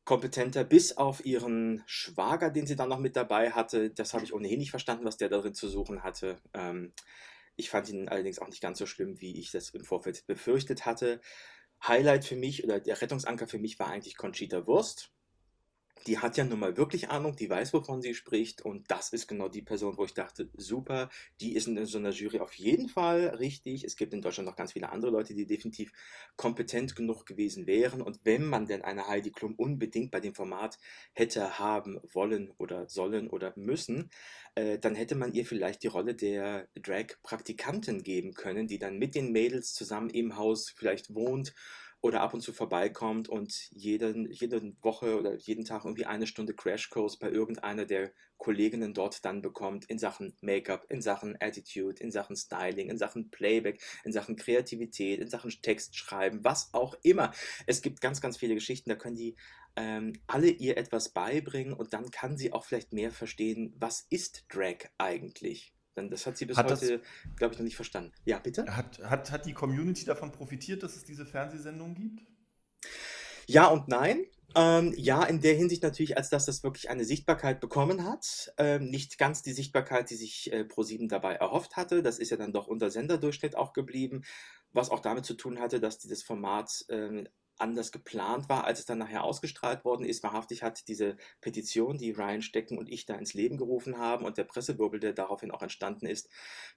[0.04, 3.90] kompetenter, bis auf ihren Schwager, den sie dann noch mit dabei hatte.
[3.90, 6.36] Das habe ich ohnehin nicht verstanden, was der darin zu suchen hatte.
[6.52, 6.92] Ähm,
[7.56, 10.84] ich fand ihn allerdings auch nicht ganz so schlimm, wie ich das im Vorfeld befürchtet
[10.84, 11.20] hatte.
[11.88, 15.12] Highlight für mich oder der Rettungsanker für mich war eigentlich Conchita Wurst
[16.06, 19.26] die hat ja nun mal wirklich Ahnung, die weiß, wovon sie spricht und das ist
[19.26, 21.08] genau die Person, wo ich dachte, super,
[21.40, 23.82] die ist in so einer Jury auf jeden Fall richtig.
[23.84, 25.92] Es gibt in Deutschland noch ganz viele andere Leute, die definitiv
[26.36, 30.78] kompetent genug gewesen wären und wenn man denn eine Heidi Klum unbedingt bei dem Format
[31.12, 34.10] hätte haben wollen oder sollen oder müssen,
[34.54, 39.14] äh, dann hätte man ihr vielleicht die Rolle der Drag-Praktikantin geben können, die dann mit
[39.14, 41.54] den Mädels zusammen im Haus vielleicht wohnt
[42.06, 46.54] oder ab und zu vorbeikommt und jeden, jede Woche oder jeden Tag irgendwie eine Stunde
[46.54, 52.10] Crashkurs bei irgendeiner der Kolleginnen dort dann bekommt in Sachen Make-up, in Sachen Attitude, in
[52.10, 57.32] Sachen Styling, in Sachen Playback, in Sachen Kreativität, in Sachen Textschreiben, was auch immer.
[57.66, 59.36] Es gibt ganz, ganz viele Geschichten, da können die
[59.76, 64.46] ähm, alle ihr etwas beibringen und dann kann sie auch vielleicht mehr verstehen, was ist
[64.48, 65.75] Drag eigentlich?
[65.96, 67.00] Denn das hat sie bis hat heute,
[67.36, 68.12] glaube ich, noch nicht verstanden.
[68.24, 68.64] Ja, bitte?
[68.76, 72.22] Hat, hat, hat die Community davon profitiert, dass es diese Fernsehsendung gibt?
[73.46, 74.26] Ja und nein.
[74.54, 78.52] Ähm, ja, in der Hinsicht natürlich, als dass das wirklich eine Sichtbarkeit bekommen hat.
[78.58, 82.02] Ähm, nicht ganz die Sichtbarkeit, die sich äh, ProSieben dabei erhofft hatte.
[82.02, 84.22] Das ist ja dann doch unter Senderdurchschnitt auch geblieben,
[84.72, 88.86] was auch damit zu tun hatte, dass dieses Format ähm, anders geplant war, als es
[88.86, 90.22] dann nachher ausgestrahlt worden ist.
[90.22, 94.38] Wahrhaftig hat diese Petition, die Ryan Stecken und ich da ins Leben gerufen haben und
[94.38, 96.28] der Pressewirbel, der daraufhin auch entstanden ist,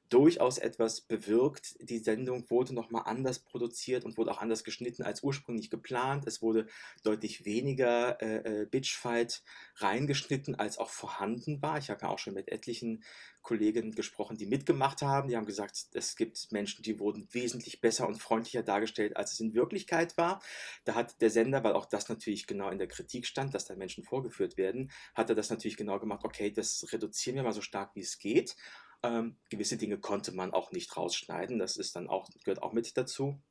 [0.09, 1.75] durchaus etwas bewirkt.
[1.81, 6.25] Die Sendung wurde nochmal anders produziert und wurde auch anders geschnitten als ursprünglich geplant.
[6.27, 6.67] Es wurde
[7.03, 9.43] deutlich weniger äh, äh Bitchfight
[9.81, 11.77] reingeschnitten, als auch vorhanden war.
[11.77, 13.03] Ich habe ja auch schon mit etlichen
[13.41, 15.29] Kolleginnen gesprochen, die mitgemacht haben.
[15.29, 19.39] Die haben gesagt, es gibt Menschen, die wurden wesentlich besser und freundlicher dargestellt, als es
[19.39, 20.41] in Wirklichkeit war.
[20.83, 23.75] Da hat der Sender, weil auch das natürlich genau in der Kritik stand, dass da
[23.75, 27.61] Menschen vorgeführt werden, hat er das natürlich genau gemacht, okay, das reduzieren wir mal so
[27.61, 28.55] stark, wie es geht.
[29.01, 32.97] Ähm, gewisse Dinge konnte man auch nicht rausschneiden, das ist dann auch, gehört auch mit
[32.97, 33.41] dazu.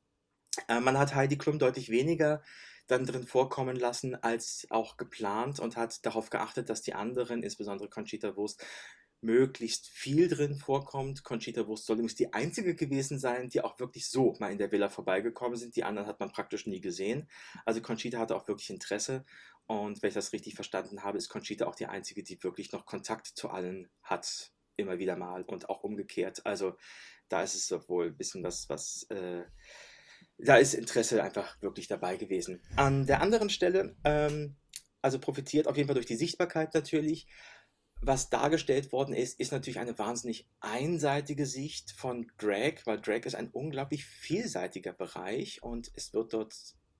[0.67, 2.43] Äh, man hat Heidi Klum deutlich weniger
[2.89, 7.87] dann drin vorkommen lassen als auch geplant und hat darauf geachtet, dass die anderen, insbesondere
[7.87, 8.65] Conchita Wurst,
[9.21, 11.23] möglichst viel drin vorkommt.
[11.23, 14.71] Conchita Wurst soll übrigens die einzige gewesen sein, die auch wirklich so mal in der
[14.71, 15.75] Villa vorbeigekommen sind.
[15.75, 17.29] Die anderen hat man praktisch nie gesehen.
[17.65, 19.25] Also Conchita hatte auch wirklich Interesse.
[19.67, 22.85] Und wenn ich das richtig verstanden habe, ist Conchita auch die einzige, die wirklich noch
[22.85, 24.51] Kontakt zu allen hat.
[24.77, 26.45] Immer wieder mal und auch umgekehrt.
[26.45, 26.75] Also
[27.27, 29.43] da ist es wohl ein bisschen was, was äh,
[30.39, 32.61] da ist Interesse einfach wirklich dabei gewesen.
[32.75, 34.55] An der anderen Stelle, ähm,
[35.01, 37.27] also profitiert auf jeden Fall durch die Sichtbarkeit natürlich,
[38.01, 43.35] was dargestellt worden ist, ist natürlich eine wahnsinnig einseitige Sicht von Drag, weil Drag ist
[43.35, 46.55] ein unglaublich vielseitiger Bereich und es wird dort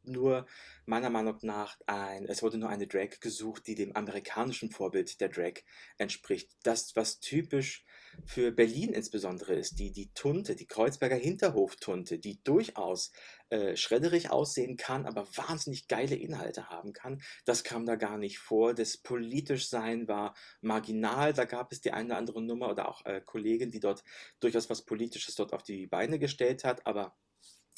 [0.09, 0.45] nur
[0.85, 5.29] meiner Meinung nach ein, es wurde nur eine Drag gesucht, die dem amerikanischen Vorbild der
[5.29, 5.61] Drag
[5.97, 6.51] entspricht.
[6.63, 7.85] Das, was typisch
[8.25, 13.11] für Berlin insbesondere ist, die, die Tunte, die Kreuzberger Hinterhoftunte, die durchaus
[13.49, 18.39] äh, schredderig aussehen kann, aber wahnsinnig geile Inhalte haben kann, das kam da gar nicht
[18.39, 18.73] vor.
[18.73, 23.21] Das Politischsein war marginal, da gab es die eine oder andere Nummer oder auch äh,
[23.23, 24.03] Kollegin, die dort
[24.39, 27.15] durchaus was Politisches dort auf die Beine gestellt hat, aber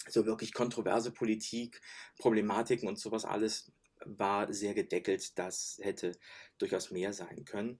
[0.09, 1.81] so wirklich kontroverse Politik,
[2.17, 3.71] Problematiken und sowas alles
[4.05, 5.37] war sehr gedeckelt.
[5.37, 6.13] Das hätte
[6.57, 7.79] durchaus mehr sein können.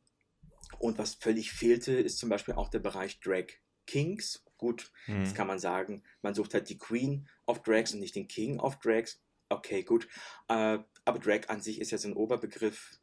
[0.79, 3.47] Und was völlig fehlte, ist zum Beispiel auch der Bereich Drag
[3.87, 4.45] Kings.
[4.57, 5.23] Gut, mhm.
[5.23, 6.03] das kann man sagen.
[6.21, 9.21] Man sucht halt die Queen of Drags und nicht den King of Drags.
[9.49, 10.07] Okay, gut.
[10.47, 12.99] Äh, aber Drag an sich ist ja so ein Oberbegriff.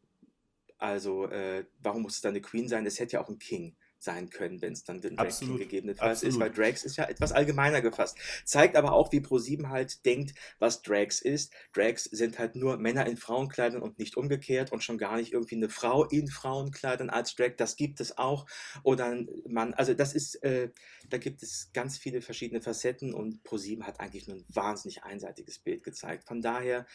[0.78, 2.86] Also, äh, warum muss es dann eine Queen sein?
[2.86, 6.24] Es hätte ja auch ein King sein können, wenn es dann den Drag King gegebenenfalls
[6.24, 6.34] Absolut.
[6.34, 8.16] ist, weil Drags ist ja etwas allgemeiner gefasst.
[8.44, 11.52] Zeigt aber auch, wie Pro7 halt denkt, was Drags ist.
[11.72, 15.56] Drags sind halt nur Männer in Frauenkleidern und nicht umgekehrt und schon gar nicht irgendwie
[15.56, 17.56] eine Frau in Frauenkleidern als Drag.
[17.56, 18.46] Das gibt es auch.
[18.82, 20.70] Oder man, also das ist, äh,
[21.08, 25.58] da gibt es ganz viele verschiedene Facetten und Pro7 hat eigentlich nur ein wahnsinnig einseitiges
[25.58, 26.24] Bild gezeigt.
[26.24, 26.86] Von daher,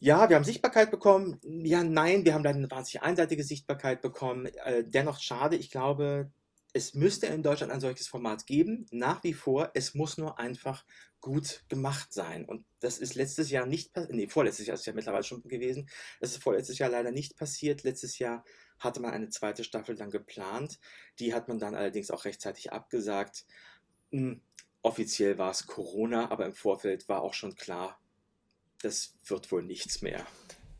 [0.00, 1.38] ja, wir haben Sichtbarkeit bekommen.
[1.42, 4.46] Ja, nein, wir haben leider eine wahnsinnig einseitige Sichtbarkeit bekommen.
[4.46, 6.30] Äh, dennoch schade, ich glaube,
[6.72, 8.86] es müsste in Deutschland ein solches Format geben.
[8.90, 10.86] Nach wie vor, es muss nur einfach
[11.20, 12.46] gut gemacht sein.
[12.46, 14.14] Und das ist letztes Jahr nicht passiert.
[14.14, 15.90] Nee, vorletztes Jahr ist es ja mittlerweile schon gewesen.
[16.18, 17.82] Das ist vorletztes Jahr leider nicht passiert.
[17.82, 18.42] Letztes Jahr
[18.78, 20.78] hatte man eine zweite Staffel dann geplant.
[21.18, 23.44] Die hat man dann allerdings auch rechtzeitig abgesagt.
[24.12, 24.40] Hm,
[24.80, 27.99] offiziell war es Corona, aber im Vorfeld war auch schon klar,
[28.82, 30.24] das wird wohl nichts mehr.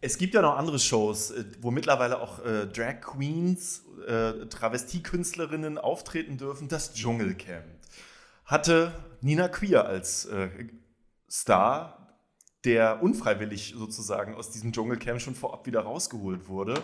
[0.03, 5.79] Es gibt ja noch andere Shows, äh, wo mittlerweile auch äh, Drag Queens, äh, Travestiekünstlerinnen
[5.79, 6.69] auftreten dürfen.
[6.69, 7.67] Das Dschungelcamp
[8.47, 10.49] hatte Nina Queer als äh,
[11.31, 12.17] Star,
[12.65, 16.83] der unfreiwillig sozusagen aus diesem Dschungelcamp schon vorab wieder rausgeholt wurde.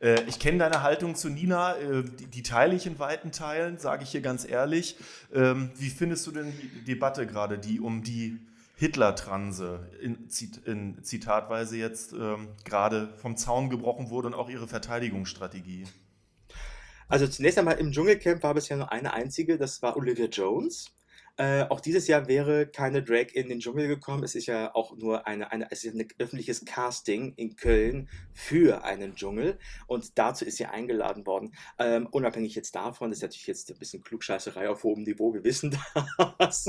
[0.00, 3.78] Äh, ich kenne deine Haltung zu Nina, äh, die, die, teile ich in weiten Teilen,
[3.78, 4.96] sage ich hier ganz ehrlich.
[5.32, 8.38] Ähm, wie findest du denn die Debatte gerade, die um die
[8.82, 10.28] Hitler-Transe in,
[10.64, 15.84] in, Zitatweise jetzt ähm, gerade vom Zaun gebrochen wurde und auch ihre Verteidigungsstrategie?
[17.06, 20.90] Also zunächst einmal im Dschungelcamp war bisher nur eine einzige, das war Olivia Jones.
[21.42, 24.22] Äh, auch dieses Jahr wäre keine Drag in den Dschungel gekommen.
[24.22, 28.84] Es ist ja auch nur eine, eine, es ist ein öffentliches Casting in Köln für
[28.84, 31.52] einen Dschungel und dazu ist sie eingeladen worden.
[31.80, 35.42] Ähm, unabhängig jetzt davon, das ist natürlich jetzt ein bisschen Klugscheißerei auf hohem Niveau, wir
[35.42, 35.76] wissen
[36.38, 36.66] das.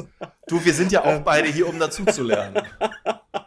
[0.48, 2.66] Du, wir sind ja auch ähm, beide hier, um dazu zu lernen.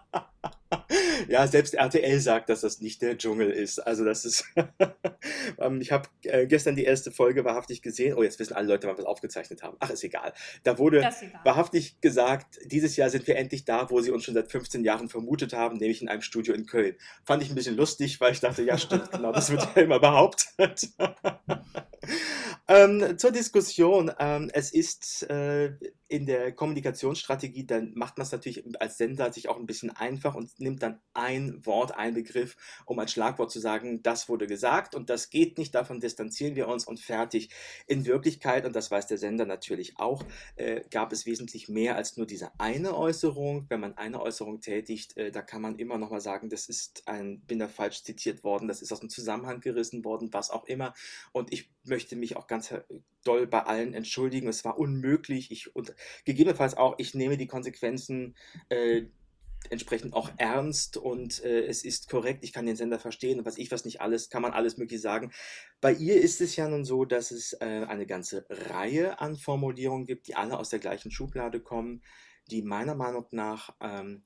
[1.28, 3.78] ja, selbst RTL sagt, dass das nicht der Dschungel ist.
[3.78, 4.44] Also das ist,
[5.58, 8.14] ähm, ich habe äh, gestern die erste Folge wahrhaftig gesehen.
[8.14, 9.76] Oh, jetzt wissen alle Leute, wann wir es aufgezeichnet haben.
[9.80, 10.32] Ach, ist egal.
[10.62, 11.02] Da wurde
[11.44, 15.08] wahrhaftig gesagt, dieses Jahr sind wir endlich da, wo sie uns schon seit 15 Jahren
[15.08, 16.96] vermutet haben, nämlich in einem Studio in Köln.
[17.24, 20.00] Fand ich ein bisschen lustig, weil ich dachte, ja stimmt, genau, das wird ja immer
[20.00, 20.88] behauptet.
[22.68, 24.12] ähm, zur Diskussion.
[24.18, 25.72] Ähm, es ist äh,
[26.08, 30.34] in der Kommunikationsstrategie, dann macht man es natürlich als Sender sich auch ein bisschen einfach
[30.34, 34.94] und nimmt dann ein Wort, ein Begriff, um als Schlagwort zu sagen, das wurde gesagt
[34.94, 37.50] und das geht nicht, davon distanzieren wir uns und fertig.
[37.86, 42.16] In Wirklichkeit, und das weiß der Sender natürlich auch, äh, gab es wesentlich mehr als
[42.16, 43.66] nur diese eine Äußerung.
[43.68, 47.08] Wenn man eine Äußerung tätigt, äh, da kann man immer noch mal sagen, das ist
[47.08, 50.64] ein, bin da falsch zitiert worden, das ist aus dem Zusammenhang gerissen worden, was auch
[50.64, 50.94] immer.
[51.32, 52.72] Und ich möchte mich auch ganz
[53.26, 54.48] doll bei allen entschuldigen.
[54.48, 55.50] Es war unmöglich.
[55.50, 58.36] Ich und gegebenenfalls auch, ich nehme die Konsequenzen
[58.68, 59.06] äh,
[59.70, 63.58] entsprechend auch ernst und äh, es ist korrekt, ich kann den Sender verstehen und was
[63.58, 65.32] ich was nicht alles, kann man alles möglich sagen.
[65.80, 70.06] Bei ihr ist es ja nun so, dass es äh, eine ganze Reihe an Formulierungen
[70.06, 72.02] gibt, die alle aus der gleichen Schublade kommen,
[72.50, 74.22] die meiner Meinung nach ähm,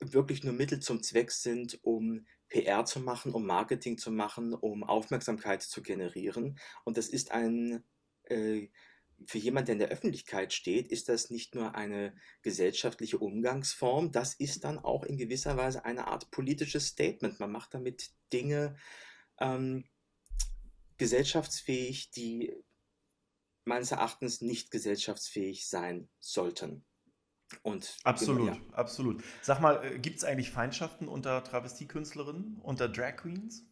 [0.00, 4.84] wirklich nur Mittel zum Zweck sind, um PR zu machen, um Marketing zu machen, um
[4.84, 6.58] Aufmerksamkeit zu generieren.
[6.84, 7.84] Und das ist ein
[8.30, 8.68] äh,
[9.26, 14.34] für jemanden, der in der Öffentlichkeit steht, ist das nicht nur eine gesellschaftliche Umgangsform, das
[14.34, 17.40] ist dann auch in gewisser Weise eine Art politisches Statement.
[17.40, 18.76] Man macht damit Dinge
[19.40, 19.84] ähm,
[20.98, 22.54] gesellschaftsfähig, die
[23.64, 26.84] meines Erachtens nicht gesellschaftsfähig sein sollten.
[27.62, 28.58] Und absolut, ja.
[28.72, 29.22] absolut.
[29.42, 33.64] Sag mal, äh, gibt es eigentlich Feindschaften unter Travestiekünstlerinnen, unter Drag Queens?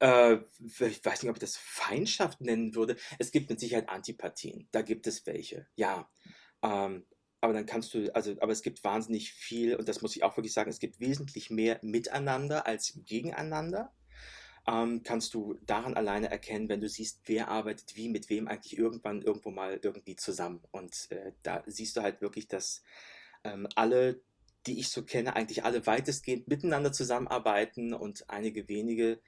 [0.00, 2.96] Äh, ich weiß nicht, ob ich das Feindschaft nennen würde.
[3.18, 4.66] Es gibt mit Sicherheit Antipathien.
[4.72, 6.10] Da gibt es welche, ja.
[6.62, 7.06] Ähm,
[7.40, 10.36] aber dann kannst du, also, aber es gibt wahnsinnig viel, und das muss ich auch
[10.36, 13.94] wirklich sagen, es gibt wesentlich mehr miteinander als gegeneinander.
[14.68, 18.78] Ähm, kannst du daran alleine erkennen, wenn du siehst, wer arbeitet wie, mit wem eigentlich
[18.78, 20.60] irgendwann irgendwo mal irgendwie zusammen.
[20.70, 22.82] Und äh, da siehst du halt wirklich, dass
[23.44, 24.20] ähm, alle,
[24.66, 29.20] die ich so kenne, eigentlich alle weitestgehend miteinander zusammenarbeiten und einige wenige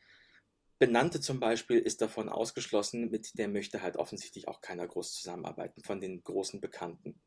[0.83, 5.81] Benannte zum Beispiel ist davon ausgeschlossen, mit der möchte halt offensichtlich auch keiner groß zusammenarbeiten,
[5.85, 7.21] von den großen Bekannten.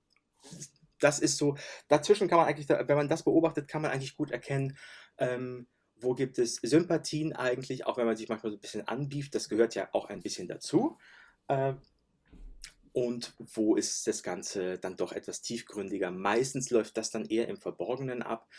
[1.00, 1.56] Das ist so,
[1.88, 4.78] dazwischen kann man eigentlich, wenn man das beobachtet, kann man eigentlich gut erkennen,
[5.20, 9.34] ähm, wo gibt es Sympathien eigentlich, auch wenn man sich manchmal so ein bisschen anbieft,
[9.34, 10.98] das gehört ja auch ein bisschen dazu.
[11.48, 11.76] Äh,
[12.92, 16.12] und wo ist das Ganze dann doch etwas tiefgründiger?
[16.12, 18.50] Meistens läuft das dann eher im Verborgenen ab.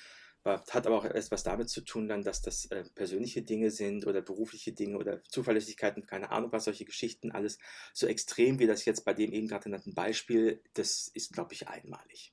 [0.46, 4.22] Hat aber auch etwas damit zu tun, dann, dass das äh, persönliche Dinge sind oder
[4.22, 7.58] berufliche Dinge oder Zuverlässigkeiten, keine Ahnung was, solche Geschichten, alles
[7.92, 11.68] so extrem wie das jetzt bei dem eben gerade genannten Beispiel, das ist, glaube ich,
[11.68, 12.32] einmalig.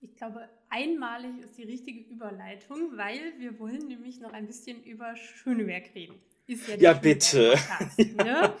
[0.00, 5.16] Ich glaube, einmalig ist die richtige Überleitung, weil wir wollen nämlich noch ein bisschen über
[5.16, 6.20] Schöneberg reden.
[6.46, 7.54] Ist ja, ja bitte.
[7.56, 8.54] Podcast, ne?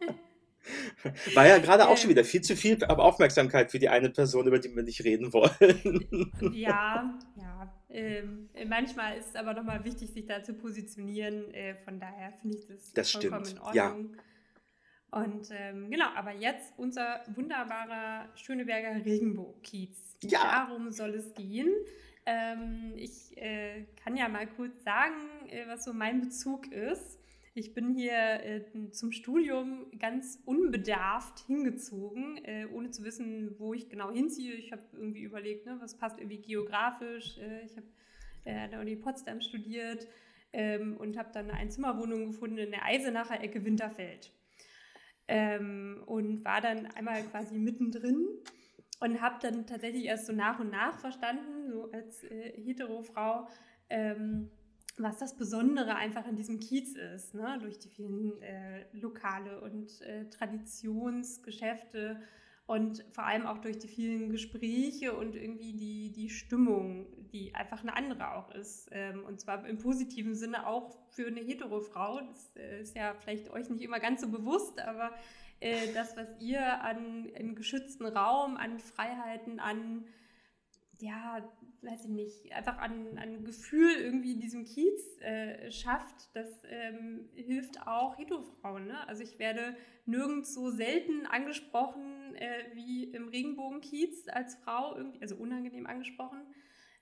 [1.34, 4.58] War ja gerade auch schon wieder viel zu viel Aufmerksamkeit für die eine Person, über
[4.58, 6.30] die wir nicht reden wollen.
[6.54, 7.72] Ja, ja.
[7.88, 11.52] Ähm, manchmal ist es aber nochmal wichtig, sich da zu positionieren.
[11.52, 13.60] Äh, von daher finde ich das, das vollkommen stimmt.
[13.60, 14.16] in Ordnung.
[15.12, 15.20] Ja.
[15.20, 20.16] Und ähm, genau, aber jetzt unser wunderbarer Schöneberger Regenbogenkiez.
[20.22, 20.66] Ja.
[20.66, 21.70] Darum soll es gehen.
[22.26, 25.14] Ähm, ich äh, kann ja mal kurz sagen,
[25.48, 27.20] äh, was so mein Bezug ist.
[27.56, 33.88] Ich bin hier äh, zum Studium ganz unbedarft hingezogen, äh, ohne zu wissen, wo ich
[33.88, 34.54] genau hinziehe.
[34.54, 37.38] Ich habe irgendwie überlegt, ne, was passt irgendwie geografisch.
[37.38, 37.86] Äh, ich habe
[38.44, 40.08] äh, an der Uni Potsdam studiert
[40.52, 44.32] ähm, und habe dann eine Einzimmerwohnung gefunden in der Eisenacher Ecke Winterfeld.
[45.28, 48.26] Ähm, und war dann einmal quasi mittendrin
[48.98, 53.46] und habe dann tatsächlich erst so nach und nach verstanden, so als äh, Hetero-Frau,
[53.90, 54.50] ähm,
[54.96, 57.58] was das Besondere einfach in diesem Kiez ist, ne?
[57.60, 62.20] durch die vielen äh, Lokale und äh, Traditionsgeschäfte
[62.66, 67.82] und vor allem auch durch die vielen Gespräche und irgendwie die, die Stimmung, die einfach
[67.82, 68.88] eine andere auch ist.
[68.92, 72.20] Ähm, und zwar im positiven Sinne auch für eine hetero-Frau.
[72.20, 75.12] Das äh, ist ja vielleicht euch nicht immer ganz so bewusst, aber
[75.60, 80.06] äh, das, was ihr an geschützten Raum, an Freiheiten, an
[81.00, 81.46] ja,
[81.84, 87.28] weiß ich nicht, einfach an, an Gefühl irgendwie in diesem Kiez äh, schafft, das ähm,
[87.34, 88.86] hilft auch Hetero-Frauen.
[88.86, 89.08] Ne?
[89.08, 95.36] Also ich werde nirgends so selten angesprochen äh, wie im Regenbogenkiez als Frau, irgendwie, also
[95.36, 96.42] unangenehm angesprochen.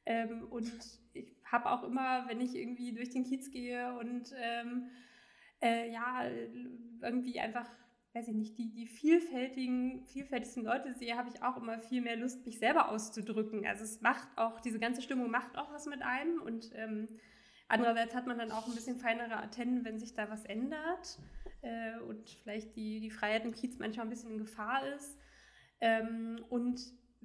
[0.04, 0.72] Ähm, und
[1.14, 4.90] ich habe auch immer, wenn ich irgendwie durch den Kiez gehe und ähm,
[5.60, 6.24] äh, ja,
[7.00, 7.68] irgendwie einfach
[8.14, 12.16] weiß ich nicht, die, die vielfältigen, vielfältigsten Leute sehe, habe ich auch immer viel mehr
[12.16, 13.66] Lust, mich selber auszudrücken.
[13.66, 17.08] Also es macht auch, diese ganze Stimmung macht auch was mit einem und ähm,
[17.68, 21.18] andererseits hat man dann auch ein bisschen feinere Antennen, wenn sich da was ändert
[21.62, 25.16] äh, und vielleicht die, die Freiheit im Kiez manchmal ein bisschen in Gefahr ist.
[25.80, 26.80] Ähm, und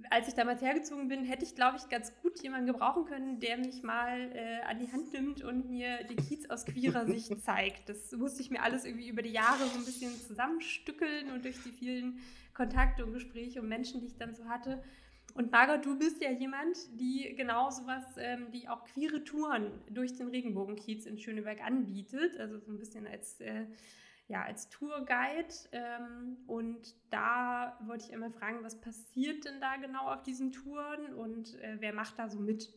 [0.10, 3.57] als ich damals hergezogen bin, hätte ich, glaube ich, ganz gut jemanden gebrauchen können, der
[3.57, 7.89] mich mal äh, an die Hand nimmt und mir die Kiez aus queerer Sicht zeigt.
[7.89, 11.62] Das musste ich mir alles irgendwie über die Jahre so ein bisschen zusammenstückeln und durch
[11.63, 12.19] die vielen
[12.53, 14.83] Kontakte und Gespräche und Menschen, die ich dann so hatte.
[15.33, 20.15] Und Margot, du bist ja jemand, die genau sowas, ähm, die auch queere Touren durch
[20.15, 22.39] den Regenbogenkiez in Schöneberg anbietet.
[22.39, 23.65] Also so ein bisschen als äh,
[24.27, 25.53] ja, als Tourguide.
[25.71, 31.13] Ähm, und da wollte ich immer fragen, was passiert denn da genau auf diesen Touren
[31.13, 32.73] und äh, wer macht da so mit?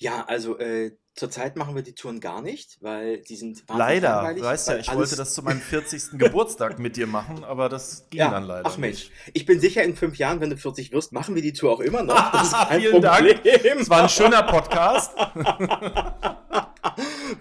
[0.00, 4.68] Ja, also äh, zurzeit machen wir die Touren gar nicht, weil die sind Leider, weißt
[4.68, 6.18] ja, ich wollte das zu meinem 40.
[6.18, 8.68] Geburtstag mit dir machen, aber das ging ja, dann leider.
[8.68, 11.52] Ach Mensch, ich bin sicher, in fünf Jahren, wenn du 40 wirst, machen wir die
[11.52, 12.14] Tour auch immer noch.
[12.32, 13.40] Das ist kein Vielen Problem.
[13.42, 13.80] Dank.
[13.80, 15.14] Es war ein schöner Podcast.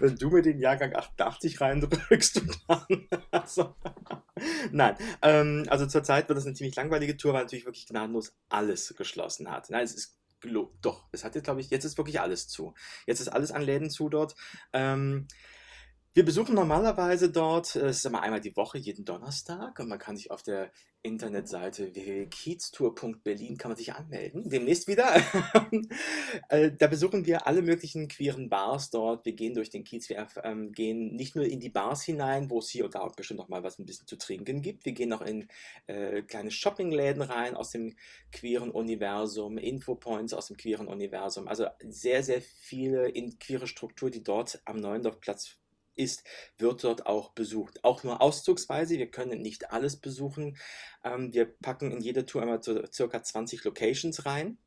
[0.03, 3.07] wenn du mir den Jahrgang 88 reindrückst und dann.
[3.31, 3.75] Also,
[4.71, 8.93] nein, ähm, also zurzeit wird das eine ziemlich langweilige Tour, weil natürlich wirklich gnadenlos alles
[8.95, 9.69] geschlossen hat.
[9.69, 10.17] Nein, es ist
[10.81, 12.73] doch, es hat jetzt, glaube ich, jetzt ist wirklich alles zu.
[13.07, 14.35] Jetzt ist alles an Läden zu dort.
[14.73, 15.27] Ähm,
[16.13, 20.15] wir besuchen normalerweise dort, es ist immer einmal die Woche, jeden Donnerstag und man kann
[20.15, 20.71] sich auf der
[21.01, 25.05] Internetseite www.kieztour.berlin kann man sich anmelden, demnächst wieder.
[26.49, 29.23] Äh, da besuchen wir alle möglichen queeren Bars dort.
[29.25, 32.59] Wir gehen durch den Kiez, wir ähm, gehen nicht nur in die Bars hinein, wo
[32.59, 34.85] es hier und da auch bestimmt noch mal was ein bisschen zu trinken gibt.
[34.85, 35.47] Wir gehen auch in
[35.85, 37.95] äh, kleine Shoppingläden rein aus dem
[38.31, 41.47] queeren Universum, Infopoints aus dem queeren Universum.
[41.47, 45.59] Also sehr, sehr viele in queere Struktur, die dort am Neuendorfplatz
[45.95, 46.23] ist,
[46.57, 47.83] wird dort auch besucht.
[47.83, 50.57] Auch nur auszugsweise, wir können nicht alles besuchen.
[51.03, 54.57] Ähm, wir packen in jede Tour einmal circa 20 Locations rein.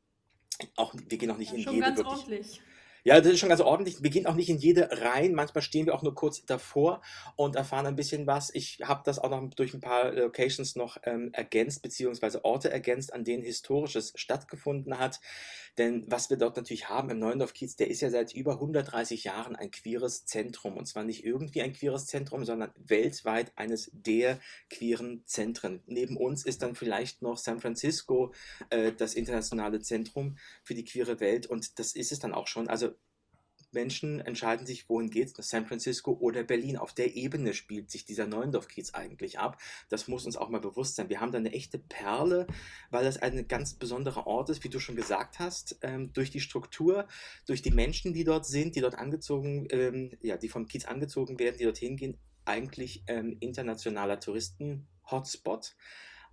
[0.75, 2.05] Auch, wir gehen auch nicht ja, in jede wirklich.
[2.05, 2.61] Ordentlich.
[3.07, 4.03] Ja, das ist schon ganz ordentlich.
[4.03, 5.33] Wir gehen auch nicht in jede rein.
[5.33, 7.01] Manchmal stehen wir auch nur kurz davor
[7.37, 8.53] und erfahren ein bisschen was.
[8.53, 13.13] Ich habe das auch noch durch ein paar Locations noch ähm, ergänzt, beziehungsweise Orte ergänzt,
[13.13, 15.21] an denen Historisches stattgefunden hat.
[15.77, 19.55] Denn was wir dort natürlich haben im Neuendorf-Kiez, der ist ja seit über 130 Jahren
[19.55, 20.75] ein queeres Zentrum.
[20.75, 24.39] Und zwar nicht irgendwie ein queeres Zentrum, sondern weltweit eines der
[24.69, 25.81] queeren Zentren.
[25.85, 28.33] Neben uns ist dann vielleicht noch San Francisco
[28.69, 31.45] äh, das internationale Zentrum für die queere Welt.
[31.45, 32.67] Und das ist es dann auch schon.
[32.67, 32.96] Also
[33.71, 36.77] Menschen entscheiden sich, wohin geht's, nach San Francisco oder Berlin.
[36.77, 39.61] Auf der Ebene spielt sich dieser Neuendorf-Kiez eigentlich ab.
[39.89, 41.09] Das muss uns auch mal bewusst sein.
[41.09, 42.47] Wir haben da eine echte Perle,
[42.89, 46.39] weil das ein ganz besonderer Ort ist, wie du schon gesagt hast, ähm, durch die
[46.39, 47.07] Struktur,
[47.45, 51.39] durch die Menschen, die dort sind, die dort angezogen, ähm, ja, die vom Kiez angezogen
[51.39, 55.75] werden, die dorthin gehen, eigentlich ähm, internationaler Touristen-Hotspot.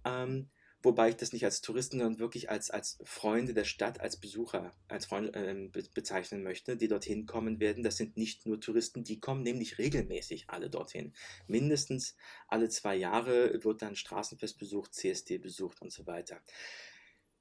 [0.04, 0.50] Ähm,
[0.84, 4.72] wobei ich das nicht als Touristen, sondern wirklich als, als Freunde der Stadt, als Besucher,
[4.88, 7.82] als Freunde äh, be bezeichnen möchte, die dorthin kommen werden.
[7.82, 11.12] Das sind nicht nur Touristen, die kommen nämlich regelmäßig alle dorthin.
[11.46, 12.16] Mindestens
[12.48, 16.40] alle zwei Jahre wird dann Straßenfest besucht, CSD besucht und so weiter.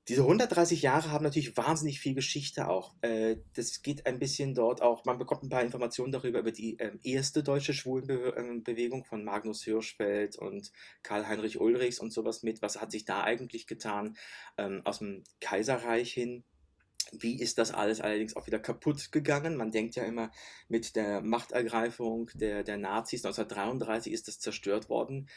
[0.10, 2.94] Diese 130 Jahre haben natürlich wahnsinnig viel Geschichte auch.
[3.02, 6.76] Äh, das geht ein bisschen dort auch, man bekommt ein paar Informationen darüber, über die
[6.80, 12.62] ähm, erste deutsche Schwulenbewegung ähm, von Magnus Hirschfeld und Karl-Heinrich Ulrichs und sowas mit.
[12.62, 14.18] Was hat sich da eigentlich getan
[14.58, 16.44] ähm, aus dem Kaiserreich hin?
[17.13, 19.56] Wie ist das alles allerdings auch wieder kaputt gegangen?
[19.56, 20.32] Man denkt ja immer,
[20.68, 25.30] mit der Machtergreifung der, der Nazis 1933 ist das zerstört worden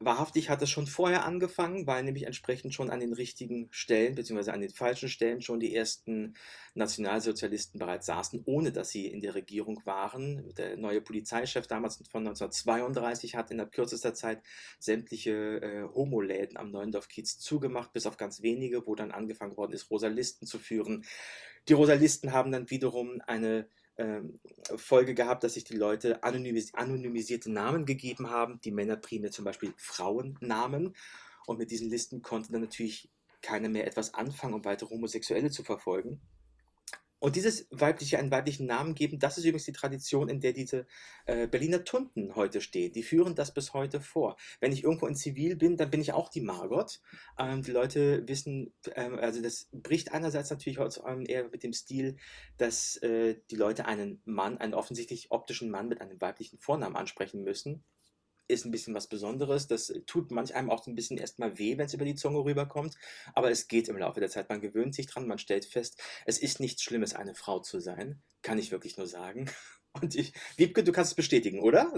[0.00, 4.52] wahrhaftig hat es schon vorher angefangen, weil nämlich entsprechend schon an den richtigen Stellen, beziehungsweise
[4.52, 6.34] an den falschen Stellen schon die ersten
[6.74, 10.54] Nationalsozialisten bereits saßen, ohne dass sie in der Regierung waren.
[10.54, 14.42] Der neue Polizeichef damals von 1932 hat in der kürzester Zeit
[14.78, 19.90] sämtliche äh, Homoläden am Neuendorf-Kiez zugemacht, bis auf ganz wenige, wo dann angefangen worden ist,
[19.90, 21.04] Rosalisten zu führen.
[21.68, 24.40] Die Rosalisten haben dann wiederum eine ähm,
[24.76, 29.44] Folge gehabt, dass sich die Leute anonymis anonymisierte Namen gegeben haben, die Männer primär zum
[29.44, 30.94] Beispiel Frauennamen.
[31.46, 33.10] Und mit diesen Listen konnte dann natürlich
[33.42, 36.20] keiner mehr etwas anfangen, um weitere Homosexuelle zu verfolgen.
[37.20, 40.86] Und dieses weibliche, einen weiblichen Namen geben, das ist übrigens die Tradition, in der diese
[41.26, 42.92] äh, Berliner Tunden heute stehen.
[42.92, 44.36] Die führen das bis heute vor.
[44.60, 47.00] Wenn ich irgendwo in Zivil bin, dann bin ich auch die Margot.
[47.38, 52.16] Ähm, die Leute wissen, ähm, also das bricht einerseits natürlich ähm, eher mit dem Stil,
[52.56, 57.42] dass äh, die Leute einen Mann, einen offensichtlich optischen Mann mit einem weiblichen Vornamen ansprechen
[57.42, 57.84] müssen
[58.48, 59.66] ist ein bisschen was Besonderes.
[59.66, 62.96] Das tut manch einem auch ein bisschen erstmal weh, wenn es über die Zunge rüberkommt.
[63.34, 64.48] Aber es geht im Laufe der Zeit.
[64.48, 68.22] Man gewöhnt sich dran, man stellt fest, es ist nichts Schlimmes, eine Frau zu sein.
[68.42, 69.50] Kann ich wirklich nur sagen.
[69.92, 71.92] Und ich, Wiebke, du kannst es bestätigen, oder?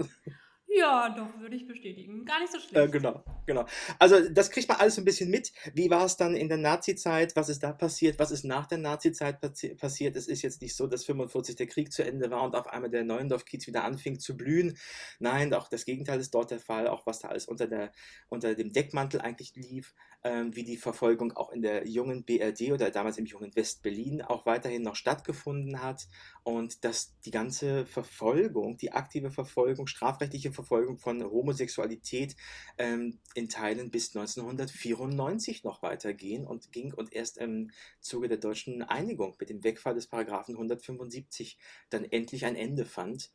[0.73, 2.23] Ja, doch, würde ich bestätigen.
[2.23, 2.91] Gar nicht so Äh, schlecht.
[2.93, 3.65] genau, genau.
[3.99, 5.51] Also das kriegt man alles so ein bisschen mit.
[5.73, 7.35] Wie war es dann in der Nazi-Zeit?
[7.35, 8.19] Was ist da passiert?
[8.19, 10.15] Was ist nach der Nazi-Zeit passi passiert?
[10.15, 12.89] Es ist jetzt nicht so, dass 45 der Krieg zu Ende war und auf einmal
[12.89, 14.77] der Neuendorf-Kiez wieder anfing zu blühen.
[15.19, 16.87] Nein, auch das Gegenteil ist dort der Fall.
[16.87, 17.91] Auch was da alles unter, der,
[18.29, 19.93] unter dem Deckmantel eigentlich lief,
[20.23, 24.45] ähm, wie die Verfolgung auch in der jungen BRD oder damals im jungen West-Berlin auch
[24.45, 26.07] weiterhin noch stattgefunden hat
[26.43, 32.35] und dass die ganze Verfolgung, die aktive Verfolgung, strafrechtliche Verfolgung von Homosexualität
[32.77, 38.81] ähm, in Teilen bis 1994 noch weitergehen und ging und erst im Zuge der deutschen
[38.81, 43.31] Einigung mit dem Wegfall des Paragraphen 175 dann endlich ein Ende fand.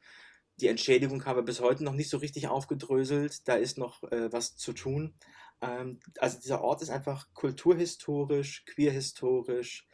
[0.58, 4.56] Die Entschädigung habe bis heute noch nicht so richtig aufgedröselt, da ist noch äh, was
[4.56, 5.14] zu tun.
[5.60, 9.86] Ähm, also dieser Ort ist einfach kulturhistorisch, queerhistorisch,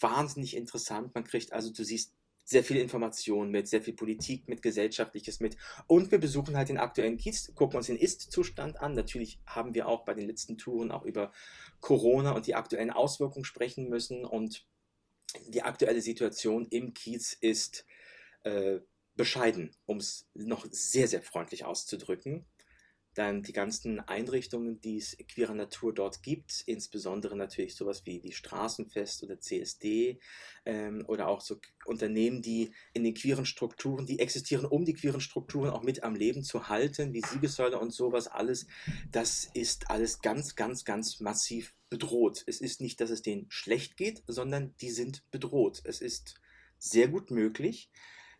[0.00, 1.14] wahnsinnig interessant.
[1.14, 2.14] Man kriegt also, du siehst
[2.44, 5.56] sehr viel Information mit, sehr viel Politik mit, Gesellschaftliches mit.
[5.86, 8.94] Und wir besuchen halt den aktuellen Kiez, gucken uns den Ist-Zustand an.
[8.94, 11.32] Natürlich haben wir auch bei den letzten Touren auch über
[11.80, 14.24] Corona und die aktuellen Auswirkungen sprechen müssen.
[14.24, 14.66] Und
[15.48, 17.86] die aktuelle Situation im Kiez ist
[18.42, 18.80] äh,
[19.16, 22.46] bescheiden, um es noch sehr, sehr freundlich auszudrücken
[23.14, 28.32] dann die ganzen Einrichtungen, die es queerer Natur dort gibt, insbesondere natürlich sowas wie die
[28.32, 30.18] Straßenfest oder CSD
[30.64, 35.20] ähm, oder auch so Unternehmen, die in den queeren Strukturen, die existieren, um die queeren
[35.20, 38.66] Strukturen auch mit am Leben zu halten, wie Siegessäule und sowas alles,
[39.10, 42.42] das ist alles ganz, ganz, ganz massiv bedroht.
[42.46, 45.80] Es ist nicht, dass es denen schlecht geht, sondern die sind bedroht.
[45.84, 46.34] Es ist
[46.78, 47.90] sehr gut möglich,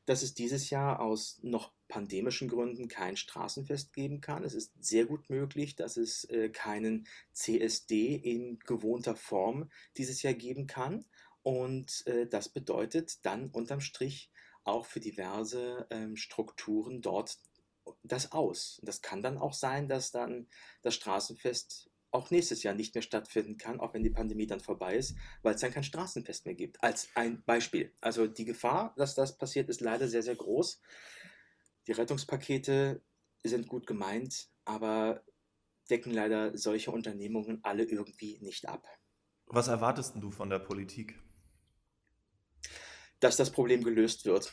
[0.07, 4.43] dass es dieses Jahr aus noch pandemischen Gründen kein Straßenfest geben kann.
[4.43, 10.35] Es ist sehr gut möglich, dass es äh, keinen CSD in gewohnter Form dieses Jahr
[10.35, 11.05] geben kann.
[11.45, 14.33] Und äh, das bedeutet dann unterm Strich
[14.65, 17.39] auch für diverse ähm, Strukturen dort
[18.03, 18.81] das aus.
[18.83, 20.49] Das kann dann auch sein, dass dann
[20.83, 24.97] das Straßenfest auch nächstes Jahr nicht mehr stattfinden kann, auch wenn die Pandemie dann vorbei
[24.97, 26.83] ist, weil es dann kein Straßenfest mehr gibt.
[26.83, 27.93] Als ein Beispiel.
[28.01, 30.81] Also die Gefahr, dass das passiert, ist leider sehr, sehr groß.
[31.87, 33.03] Die Rettungspakete
[33.43, 35.23] sind gut gemeint, aber
[35.91, 38.87] decken leider solche Unternehmungen alle irgendwie nicht ab.
[39.47, 41.23] Was erwartest du von der Politik?
[43.25, 44.53] Dass das Problem gelöst wird.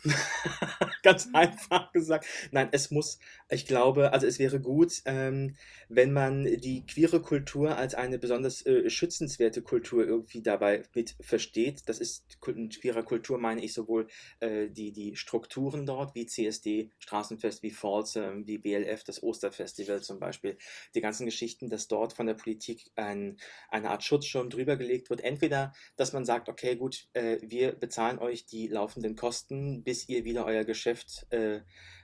[1.04, 2.26] Ganz einfach gesagt.
[2.52, 3.20] Nein, es muss,
[3.50, 5.58] ich glaube, also es wäre gut, ähm,
[5.90, 11.84] wenn man die queere Kultur als eine besonders äh, schützenswerte Kultur irgendwie dabei mit versteht.
[11.88, 14.08] Das ist in queerer Kultur, meine ich, sowohl
[14.40, 20.02] äh, die, die Strukturen dort, wie CSD, Straßenfest, wie Falls, äh, wie BLF, das Osterfestival
[20.02, 20.58] zum Beispiel,
[20.96, 23.36] die ganzen Geschichten, dass dort von der Politik ein,
[23.68, 25.20] eine Art Schutzschirm drüber gelegt wird.
[25.20, 30.26] Entweder, dass man sagt, okay, gut, äh, wir bezahlen euch die laufenden Kosten, bis ihr
[30.26, 31.62] wieder euer Geschäft äh,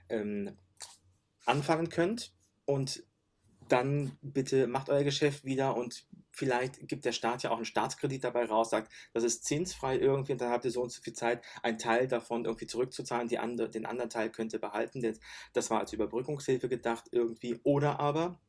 [0.10, 0.58] ähm,
[1.46, 2.34] anfangen könnt.
[2.66, 3.04] Und
[3.70, 8.24] dann bitte macht euer Geschäft wieder und vielleicht gibt der Staat ja auch einen Staatskredit
[8.24, 11.14] dabei raus, sagt, das ist zinsfrei irgendwie und dann habt ihr so und so viel
[11.14, 15.02] Zeit, einen Teil davon irgendwie zurückzuzahlen, die andere, den anderen Teil könnt ihr behalten.
[15.54, 17.60] Das war als Überbrückungshilfe gedacht irgendwie.
[17.64, 18.40] Oder aber,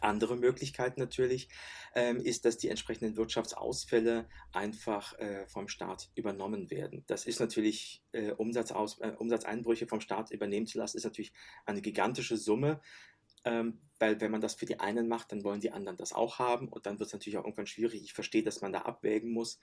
[0.00, 1.48] andere Möglichkeit natürlich
[1.94, 7.04] ähm, ist, dass die entsprechenden Wirtschaftsausfälle einfach äh, vom Staat übernommen werden.
[7.06, 11.32] Das ist natürlich äh, Umsatzaus äh, Umsatzeinbrüche vom Staat übernehmen zu lassen, ist natürlich
[11.66, 12.80] eine gigantische Summe.
[13.44, 16.38] Ähm, weil wenn man das für die einen macht, dann wollen die anderen das auch
[16.38, 18.02] haben und dann wird es natürlich auch irgendwann schwierig.
[18.02, 19.58] Ich verstehe, dass man da abwägen muss.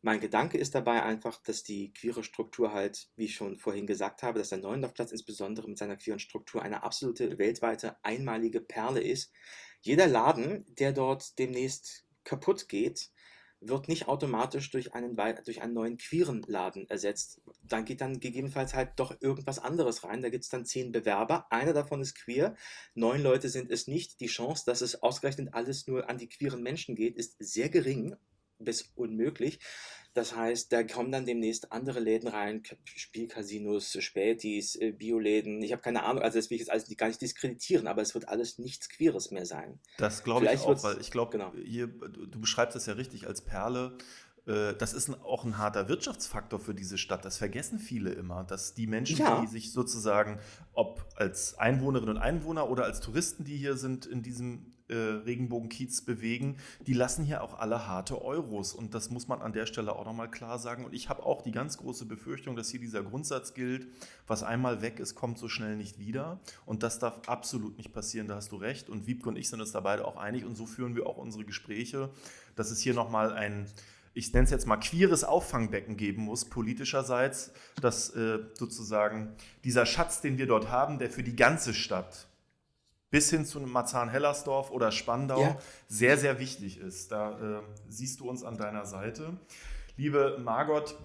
[0.00, 4.22] Mein Gedanke ist dabei einfach, dass die queere Struktur halt, wie ich schon vorhin gesagt
[4.22, 9.32] habe, dass der Neuendorfplatz insbesondere mit seiner queeren Struktur eine absolute weltweite einmalige Perle ist.
[9.80, 13.10] Jeder Laden, der dort demnächst kaputt geht,
[13.60, 17.40] wird nicht automatisch durch einen, durch einen neuen queeren Laden ersetzt.
[17.64, 20.22] Dann geht dann gegebenenfalls halt doch irgendwas anderes rein.
[20.22, 21.50] Da gibt es dann zehn Bewerber.
[21.50, 22.54] Einer davon ist queer.
[22.94, 24.20] Neun Leute sind es nicht.
[24.20, 28.14] Die Chance, dass es ausgerechnet alles nur an die queeren Menschen geht, ist sehr gering
[28.58, 29.60] bis unmöglich.
[30.14, 35.62] Das heißt, da kommen dann demnächst andere Läden rein, Spielcasinos, Spätis, äh, Bioläden.
[35.62, 38.14] Ich habe keine Ahnung, also das will ich jetzt alles gar nicht diskreditieren, aber es
[38.14, 39.78] wird alles nichts Queeres mehr sein.
[39.96, 41.52] Das glaube ich auch, weil ich glaube, genau.
[41.52, 43.96] du beschreibst das ja richtig als Perle.
[44.48, 47.24] Äh, das ist auch ein harter Wirtschaftsfaktor für diese Stadt.
[47.24, 49.40] Das vergessen viele immer, dass die Menschen, ja.
[49.40, 50.40] die sich sozusagen,
[50.72, 56.02] ob als Einwohnerinnen und Einwohner oder als Touristen, die hier sind, in diesem äh, Regenbogenkiez
[56.02, 58.72] bewegen, die lassen hier auch alle harte Euros.
[58.72, 60.84] Und das muss man an der Stelle auch nochmal klar sagen.
[60.84, 63.86] Und ich habe auch die ganz große Befürchtung, dass hier dieser Grundsatz gilt,
[64.26, 66.40] was einmal weg ist, kommt so schnell nicht wieder.
[66.66, 68.88] Und das darf absolut nicht passieren, da hast du recht.
[68.88, 70.44] Und Wiebke und ich sind uns da beide auch einig.
[70.44, 72.10] Und so führen wir auch unsere Gespräche,
[72.56, 73.66] dass es hier nochmal ein
[74.14, 80.20] ich nenne es jetzt mal, queeres Auffangbecken geben muss, politischerseits, dass äh, sozusagen dieser Schatz,
[80.20, 82.27] den wir dort haben, der für die ganze Stadt
[83.10, 85.58] bis hin zu Marzahn-Hellersdorf oder Spandau ja.
[85.86, 87.10] sehr, sehr wichtig ist.
[87.12, 89.38] Da äh, siehst du uns an deiner Seite.
[89.96, 90.96] Liebe Margot,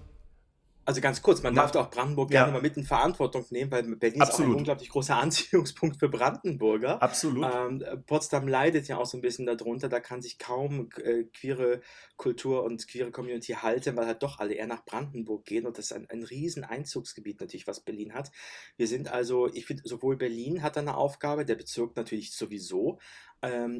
[0.85, 2.41] also ganz kurz, man darf auch Brandenburg ja.
[2.41, 4.39] gerne mal mit in Verantwortung nehmen, weil Berlin Absolut.
[4.39, 7.01] ist auch ein unglaublich großer Anziehungspunkt für Brandenburger.
[7.01, 7.45] Absolut.
[7.53, 11.81] Ähm, Potsdam leidet ja auch so ein bisschen darunter, da kann sich kaum äh, queere
[12.17, 15.85] Kultur und queere Community halten, weil halt doch alle eher nach Brandenburg gehen und das
[15.85, 18.31] ist ein, ein riesen Einzugsgebiet natürlich, was Berlin hat.
[18.75, 22.99] Wir sind also, ich finde, sowohl Berlin hat eine Aufgabe, der Bezirk natürlich sowieso,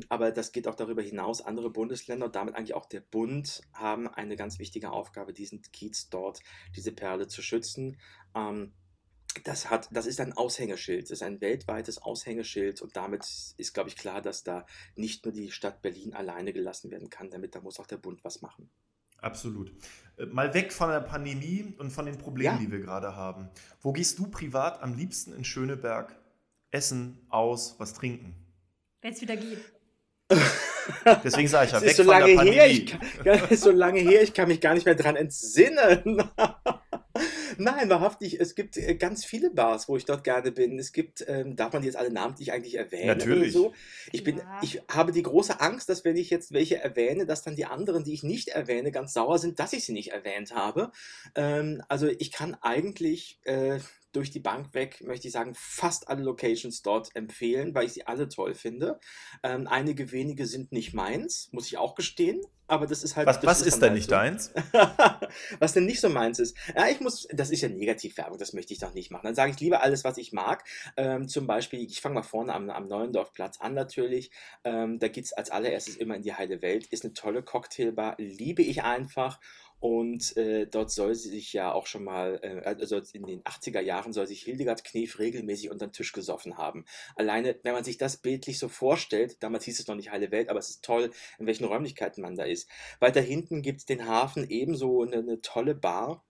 [0.09, 1.41] aber das geht auch darüber hinaus.
[1.41, 6.09] Andere Bundesländer und damit eigentlich auch der Bund haben eine ganz wichtige Aufgabe, diesen Kiez
[6.09, 6.41] dort,
[6.75, 7.97] diese Perle zu schützen.
[8.35, 8.73] Ähm,
[9.45, 13.25] das, hat, das ist ein Aushängeschild, das ist ein weltweites Aushängeschild und damit
[13.57, 17.29] ist, glaube ich, klar, dass da nicht nur die Stadt Berlin alleine gelassen werden kann,
[17.29, 18.69] damit da muss auch der Bund was machen.
[19.19, 19.73] Absolut.
[20.17, 22.61] Äh, mal weg von der Pandemie und von den Problemen, ja.
[22.61, 23.49] die wir gerade haben.
[23.79, 26.19] Wo gehst du privat am liebsten in Schöneberg
[26.71, 28.42] essen, aus, was trinken?
[29.03, 29.59] Wenn es wieder geht.
[31.25, 33.01] Deswegen sage ich ja, weg ist so von lange der her, ich kann,
[33.49, 36.23] ist so lange her, ich kann mich gar nicht mehr dran entsinnen.
[37.57, 40.79] Nein, wahrhaftig, es gibt äh, ganz viele Bars, wo ich dort gerne bin.
[40.79, 43.07] Es gibt, ähm, darf man jetzt alle namentlich eigentlich erwähnen?
[43.07, 43.51] Natürlich.
[43.51, 43.73] So?
[44.13, 44.59] Ich, bin, ja.
[44.61, 48.05] ich habe die große Angst, dass wenn ich jetzt welche erwähne, dass dann die anderen,
[48.05, 50.91] die ich nicht erwähne, ganz sauer sind, dass ich sie nicht erwähnt habe.
[51.35, 53.79] Ähm, also ich kann eigentlich, äh,
[54.13, 58.07] durch die Bank weg, möchte ich sagen, fast alle Locations dort empfehlen, weil ich sie
[58.07, 58.99] alle toll finde.
[59.43, 62.41] Ähm, einige wenige sind nicht meins, muss ich auch gestehen.
[62.67, 63.27] Aber das ist halt.
[63.27, 64.15] Was, was ist, ist denn halt nicht so.
[64.15, 64.53] deins?
[65.59, 66.55] was denn nicht so meins ist.
[66.75, 69.25] Ja, ich muss, das ist ja Negativwerbung, das möchte ich doch nicht machen.
[69.25, 70.63] Dann sage ich lieber alles, was ich mag.
[70.95, 74.31] Ähm, zum Beispiel, ich fange mal vorne am, am Neuendorfplatz an natürlich.
[74.63, 76.87] Ähm, da geht es als allererstes immer in die heile Welt.
[76.87, 79.39] Ist eine tolle Cocktailbar, liebe ich einfach.
[79.83, 83.81] Und äh, dort soll sie sich ja auch schon mal, äh, also in den 80er
[83.81, 86.85] Jahren soll sich Hildegard Knef regelmäßig unter den Tisch gesoffen haben.
[87.17, 90.47] Alleine, wenn man sich das bildlich so vorstellt, damals hieß es noch nicht heile Welt,
[90.47, 92.69] aber es ist toll, in welchen Räumlichkeiten man da ist.
[93.01, 96.23] Weiter hinten gibt es den Hafen ebenso eine, eine tolle Bar,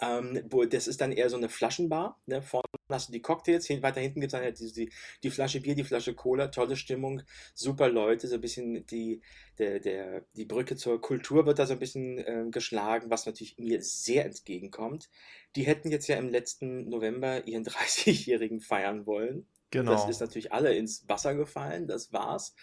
[0.00, 2.20] ähm, das ist dann eher so eine Flaschenbar.
[2.26, 2.42] Ne?
[2.42, 5.60] Vorne hast du die Cocktails, weiter hinten gibt es dann halt die, die, die, Flasche
[5.60, 7.22] Bier, die Flasche Cola, tolle Stimmung,
[7.54, 9.22] super Leute, so ein bisschen die,
[9.58, 13.58] der, der, die Brücke zur Kultur wird da so ein bisschen ähm, geschlagen, was natürlich
[13.58, 15.10] mir sehr entgegenkommt.
[15.56, 19.46] Die hätten jetzt ja im letzten November ihren 30-Jährigen feiern wollen.
[19.70, 19.92] Genau.
[19.92, 22.54] Das ist natürlich alle ins Wasser gefallen, das war's.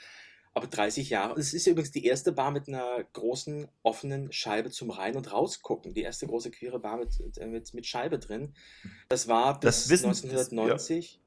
[0.59, 1.39] Aber 30 Jahre.
[1.39, 5.93] Es ist übrigens die erste Bar mit einer großen offenen Scheibe zum Rein- und Rausgucken.
[5.93, 8.53] Die erste große queere Bar mit, mit, mit Scheibe drin.
[9.07, 11.21] Das war bis das wissen, 1990.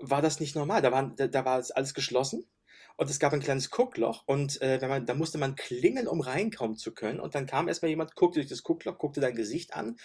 [0.00, 0.08] Ja.
[0.10, 0.82] War das nicht normal?
[0.82, 2.44] Da, waren, da, da war alles geschlossen
[2.96, 6.20] und es gab ein kleines Guckloch und äh, wenn man, da musste man klingeln, um
[6.20, 7.18] reinkommen zu können.
[7.18, 9.96] Und dann kam erstmal jemand, guckte durch das Guckloch, guckte dein Gesicht an.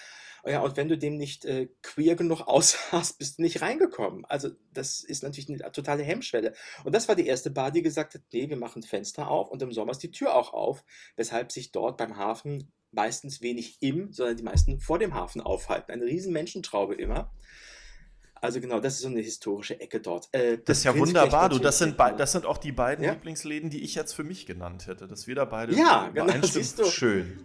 [0.45, 4.25] Ja, und wenn du dem nicht äh, queer genug aussahst, bist du nicht reingekommen.
[4.25, 6.53] Also das ist natürlich eine totale Hemmschwelle.
[6.83, 9.61] Und das war die erste Bar, die gesagt hat, nee, wir machen Fenster auf und
[9.61, 10.83] im Sommer ist die Tür auch auf,
[11.15, 15.91] weshalb sich dort beim Hafen meistens wenig im, sondern die meisten vor dem Hafen aufhalten.
[15.91, 17.31] Eine riesen Menschentraube immer.
[18.41, 20.29] Also genau, das ist so eine historische Ecke dort.
[20.31, 21.59] Äh, das, das, ist ja wunderbar, du.
[21.59, 23.13] Das sind, das sind auch die beiden ja?
[23.13, 25.07] Lieblingsläden, die ich jetzt für mich genannt hätte.
[25.07, 26.85] Dass wir da beide ja, genau, siehst du.
[26.85, 27.39] Schön.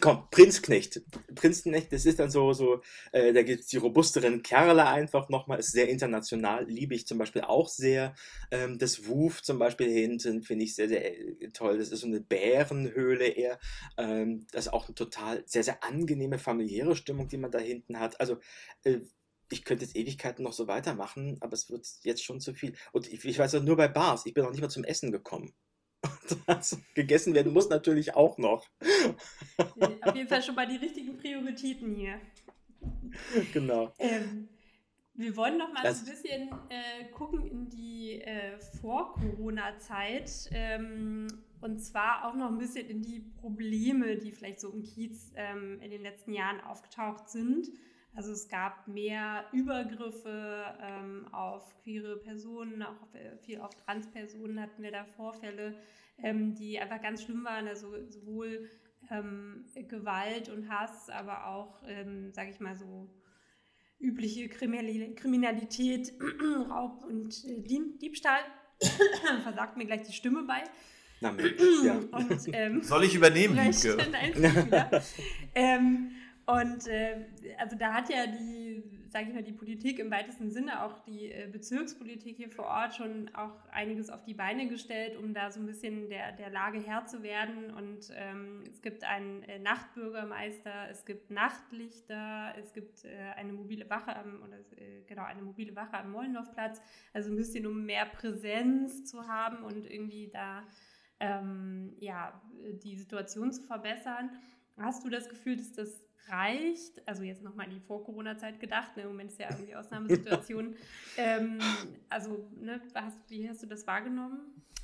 [0.00, 1.02] Komm, Prinzknecht.
[1.34, 5.58] Prinzknecht, das ist dann so, so äh, da gibt es die robusteren Kerle einfach nochmal,
[5.58, 8.14] ist sehr international, liebe ich zum Beispiel auch sehr.
[8.50, 11.78] Ähm, das Wuf zum Beispiel hinten finde ich sehr, sehr äh, toll.
[11.78, 13.58] Das ist so eine Bärenhöhle eher.
[13.96, 17.98] Ähm, das ist auch eine total, sehr, sehr angenehme familiäre Stimmung, die man da hinten
[17.98, 18.20] hat.
[18.20, 18.38] Also,
[18.84, 18.98] äh,
[19.50, 22.74] ich könnte jetzt Ewigkeiten noch so weitermachen, aber es wird jetzt schon zu viel.
[22.92, 25.12] Und ich, ich weiß auch nur bei Bars, ich bin noch nicht mal zum Essen
[25.12, 25.54] gekommen.
[26.46, 28.68] Das gegessen werden muss natürlich auch noch.
[30.02, 32.20] Auf jeden Fall schon mal die richtigen Prioritäten hier.
[33.52, 33.92] Genau.
[33.98, 34.48] Ähm,
[35.14, 41.26] wir wollen noch mal das ein bisschen äh, gucken in die äh, Vor-Corona-Zeit ähm,
[41.60, 45.80] und zwar auch noch ein bisschen in die Probleme, die vielleicht so im Kiez ähm,
[45.80, 47.68] in den letzten Jahren aufgetaucht sind.
[48.16, 54.82] Also es gab mehr Übergriffe ähm, auf queere Personen, auch äh, viel auf Transpersonen hatten
[54.82, 55.74] wir da Vorfälle,
[56.22, 57.68] ähm, die einfach ganz schlimm waren.
[57.68, 58.70] Also sowohl
[59.10, 63.06] ähm, Gewalt und Hass, aber auch, ähm, sage ich mal so,
[64.00, 66.14] übliche Kriminalität,
[66.70, 68.40] Raub und äh, Diebstahl.
[69.42, 70.64] Versagt mir gleich die Stimme bei.
[71.20, 71.52] Na Mensch,
[71.84, 71.98] ja.
[71.98, 73.96] Und, ähm, Soll ich übernehmen, Liebke?
[75.54, 76.12] ähm,
[76.46, 77.26] und äh,
[77.58, 81.32] also da hat ja die, sage ich mal, die Politik im weitesten Sinne, auch die
[81.32, 85.58] äh, Bezirkspolitik hier vor Ort schon auch einiges auf die Beine gestellt, um da so
[85.58, 87.72] ein bisschen der, der Lage Herr zu werden.
[87.72, 93.90] Und ähm, es gibt einen äh, Nachtbürgermeister, es gibt Nachtlichter, es gibt äh, eine mobile
[93.90, 96.80] Wache am, oder äh, genau, eine mobile Wache am Mollendorfplatz.
[97.12, 100.62] Also ein bisschen, um mehr Präsenz zu haben und irgendwie da
[101.18, 102.40] ähm, ja,
[102.84, 104.30] die Situation zu verbessern.
[104.78, 107.06] Hast du das Gefühl, dass das reicht?
[107.06, 109.02] Also jetzt nochmal in die Vor-Corona-Zeit gedacht, ne?
[109.02, 110.74] im Moment ist ja irgendwie Ausnahmesituation.
[111.16, 111.58] ähm,
[112.08, 114.40] also, ne, hast, wie hast du das wahrgenommen?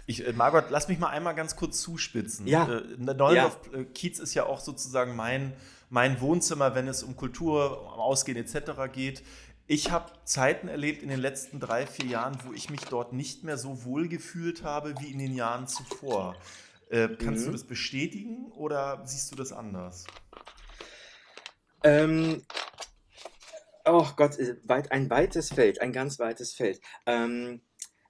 [0.06, 2.46] Ich, äh, Margot, lass mich mal einmal ganz kurz zuspitzen.
[2.46, 2.68] Ja.
[2.68, 3.78] Äh, Neulendorf ja.
[3.80, 5.52] Äh, Kiez ist ja auch sozusagen mein,
[5.90, 8.92] mein Wohnzimmer, wenn es um Kultur, um Ausgehen etc.
[8.92, 9.22] geht.
[9.66, 13.44] Ich habe Zeiten erlebt in den letzten drei, vier Jahren, wo ich mich dort nicht
[13.44, 16.36] mehr so wohl gefühlt habe wie in den Jahren zuvor.
[16.90, 17.46] Äh, kannst mhm.
[17.46, 20.04] du das bestätigen oder siehst du das anders?
[21.84, 22.42] Ähm,
[23.84, 26.80] oh Gott, äh, weit, ein weites Feld, ein ganz weites Feld.
[27.06, 27.62] Ähm,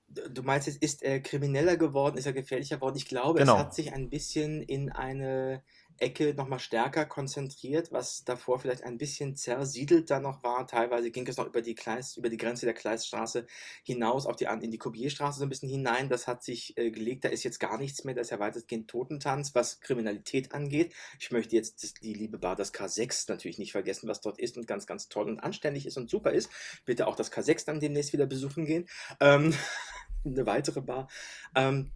[0.09, 2.97] du meinst, jetzt ist er krimineller geworden, ist er gefährlicher geworden?
[2.97, 3.55] Ich glaube, genau.
[3.55, 5.63] es hat sich ein bisschen in eine
[6.03, 10.67] Ecke nochmal stärker konzentriert, was davor vielleicht ein bisschen zersiedelt da noch war.
[10.67, 13.47] Teilweise ging es noch über die, Kleist, über die Grenze der Kleiststraße
[13.85, 16.09] hinaus auf die, in die Kubierstraße so ein bisschen hinein.
[16.09, 18.89] Das hat sich äh, gelegt, da ist jetzt gar nichts mehr, da ist ja weitestgehend
[18.89, 20.93] Totentanz, was Kriminalität angeht.
[21.21, 24.57] Ich möchte jetzt das, die liebe Bar, das K6 natürlich nicht vergessen, was dort ist
[24.57, 26.51] und ganz, ganz toll und anständig ist und super ist.
[26.85, 28.89] Bitte auch das K6 dann demnächst wieder besuchen gehen.
[29.21, 29.55] Ähm,
[30.25, 31.09] eine weitere Bar.
[31.55, 31.93] Ähm,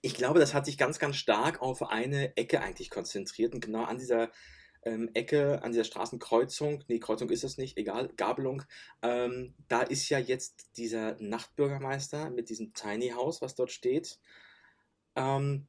[0.00, 3.84] ich glaube, das hat sich ganz, ganz stark auf eine Ecke eigentlich konzentriert und genau
[3.84, 4.30] an dieser
[4.84, 8.62] ähm, Ecke, an dieser Straßenkreuzung, nee, Kreuzung ist das nicht, egal, Gabelung,
[9.02, 14.18] ähm, da ist ja jetzt dieser Nachtbürgermeister mit diesem Tiny House, was dort steht.
[15.14, 15.68] Ähm,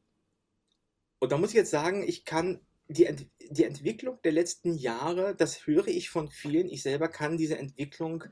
[1.19, 5.35] und da muss ich jetzt sagen, ich kann die, Ent die Entwicklung der letzten Jahre,
[5.35, 8.25] das höre ich von vielen, ich selber kann diese Entwicklung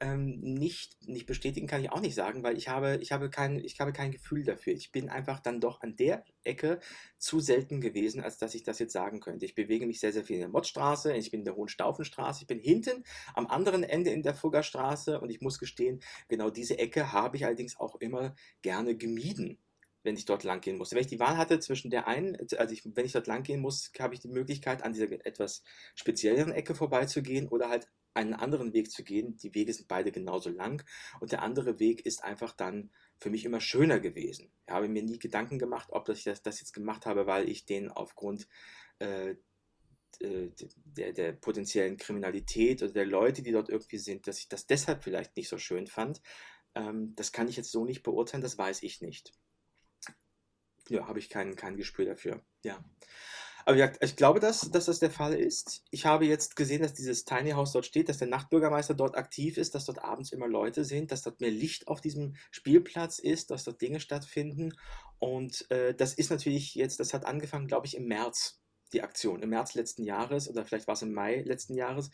[0.00, 3.58] ähm, nicht, nicht bestätigen kann ich auch nicht sagen, weil ich habe, ich, habe kein,
[3.58, 4.72] ich habe kein Gefühl dafür.
[4.72, 6.80] Ich bin einfach dann doch an der Ecke
[7.18, 9.44] zu selten gewesen, als dass ich das jetzt sagen könnte.
[9.44, 12.46] Ich bewege mich sehr, sehr viel in der Mottstraße, ich bin in der Hohenstaufenstraße, ich
[12.46, 17.12] bin hinten am anderen Ende in der Fuggerstraße und ich muss gestehen, genau diese Ecke
[17.12, 19.58] habe ich allerdings auch immer gerne gemieden
[20.04, 20.94] wenn ich dort lang gehen musste.
[20.94, 23.60] Wenn ich die Wahl hatte zwischen der einen, also ich, wenn ich dort lang gehen
[23.60, 25.62] muss, habe ich die Möglichkeit, an dieser etwas
[25.94, 27.88] spezielleren Ecke vorbeizugehen oder halt
[28.18, 29.36] einen anderen Weg zu gehen.
[29.36, 30.84] Die Wege sind beide genauso lang
[31.20, 34.50] und der andere Weg ist einfach dann für mich immer schöner gewesen.
[34.66, 37.64] Ich habe mir nie Gedanken gemacht, ob ich das, das jetzt gemacht habe, weil ich
[37.64, 38.48] den aufgrund
[38.98, 39.36] äh,
[40.20, 40.50] äh,
[40.84, 45.02] der, der potenziellen Kriminalität oder der Leute, die dort irgendwie sind, dass ich das deshalb
[45.04, 46.20] vielleicht nicht so schön fand.
[46.74, 49.32] Ähm, das kann ich jetzt so nicht beurteilen, das weiß ich nicht.
[50.88, 52.42] Ja, habe ich kein, kein Gespür dafür.
[52.64, 52.82] Ja.
[53.68, 55.84] Aber ja, ich glaube, dass, dass das der Fall ist.
[55.90, 59.58] Ich habe jetzt gesehen, dass dieses Tiny House dort steht, dass der Nachtbürgermeister dort aktiv
[59.58, 63.50] ist, dass dort abends immer Leute sind, dass dort mehr Licht auf diesem Spielplatz ist,
[63.50, 64.72] dass dort Dinge stattfinden.
[65.18, 68.58] Und äh, das ist natürlich jetzt, das hat angefangen, glaube ich, im März,
[68.94, 69.42] die Aktion.
[69.42, 72.10] Im März letzten Jahres oder vielleicht war es im Mai letzten Jahres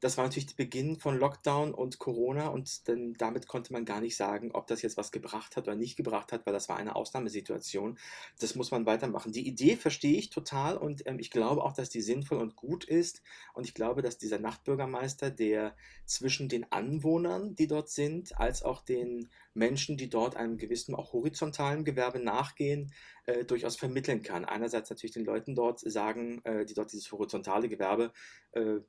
[0.00, 4.00] das war natürlich der Beginn von Lockdown und Corona und dann, damit konnte man gar
[4.00, 6.76] nicht sagen, ob das jetzt was gebracht hat oder nicht gebracht hat, weil das war
[6.76, 7.98] eine Ausnahmesituation.
[8.38, 9.32] Das muss man weitermachen.
[9.32, 12.84] Die Idee verstehe ich total und ähm, ich glaube auch, dass die sinnvoll und gut
[12.84, 13.22] ist
[13.52, 15.76] und ich glaube, dass dieser Nachtbürgermeister, der
[16.06, 21.12] zwischen den Anwohnern, die dort sind, als auch den Menschen, die dort einem gewissen auch
[21.12, 22.92] horizontalen Gewerbe nachgehen,
[23.26, 24.44] äh, durchaus vermitteln kann.
[24.44, 28.12] Einerseits natürlich den Leuten dort sagen, äh, die dort dieses horizontale Gewerbe
[28.52, 28.80] äh,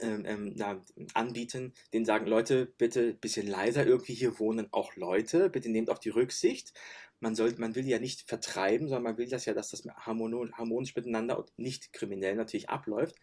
[0.00, 0.82] ähm, ähm, na,
[1.14, 5.90] anbieten, denen sagen, Leute, bitte ein bisschen leiser, irgendwie hier wohnen auch Leute, bitte nehmt
[5.90, 6.72] auch die Rücksicht.
[7.20, 10.96] Man, soll, man will ja nicht vertreiben, sondern man will das ja, dass das harmonisch
[10.96, 13.16] miteinander und nicht kriminell natürlich abläuft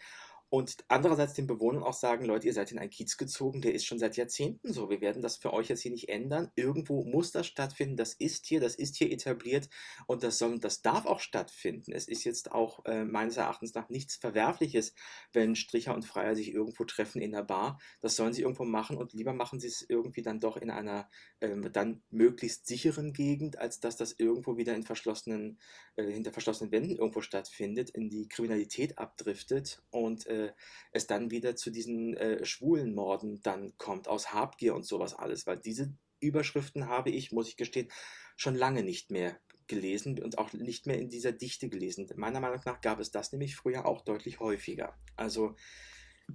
[0.54, 3.86] und andererseits den Bewohnern auch sagen, Leute, ihr seid in einen Kiez gezogen, der ist
[3.86, 4.90] schon seit Jahrzehnten so.
[4.90, 6.52] Wir werden das für euch jetzt hier nicht ändern.
[6.58, 7.96] Irgendwo muss das stattfinden.
[7.96, 9.70] Das ist hier, das ist hier etabliert
[10.08, 11.94] und das soll, das darf auch stattfinden.
[11.94, 14.94] Es ist jetzt auch äh, meines Erachtens nach nichts Verwerfliches,
[15.32, 17.80] wenn Stricher und Freier sich irgendwo treffen in der Bar.
[18.02, 21.10] Das sollen sie irgendwo machen und lieber machen sie es irgendwie dann doch in einer
[21.40, 25.60] ähm, dann möglichst sicheren Gegend, als dass das irgendwo wieder in verschlossenen,
[25.96, 30.54] äh, hinter verschlossenen Wänden irgendwo stattfindet, in die Kriminalität abdriftet und äh, äh,
[30.92, 35.48] es dann wieder zu diesen äh, schwulen Morden dann kommt, aus Habgier und sowas alles,
[35.48, 37.90] weil diese Überschriften habe ich, muss ich gestehen,
[38.36, 42.10] schon lange nicht mehr gelesen und auch nicht mehr in dieser Dichte gelesen.
[42.16, 44.98] Meiner Meinung nach gab es das nämlich früher auch deutlich häufiger.
[45.16, 45.56] Also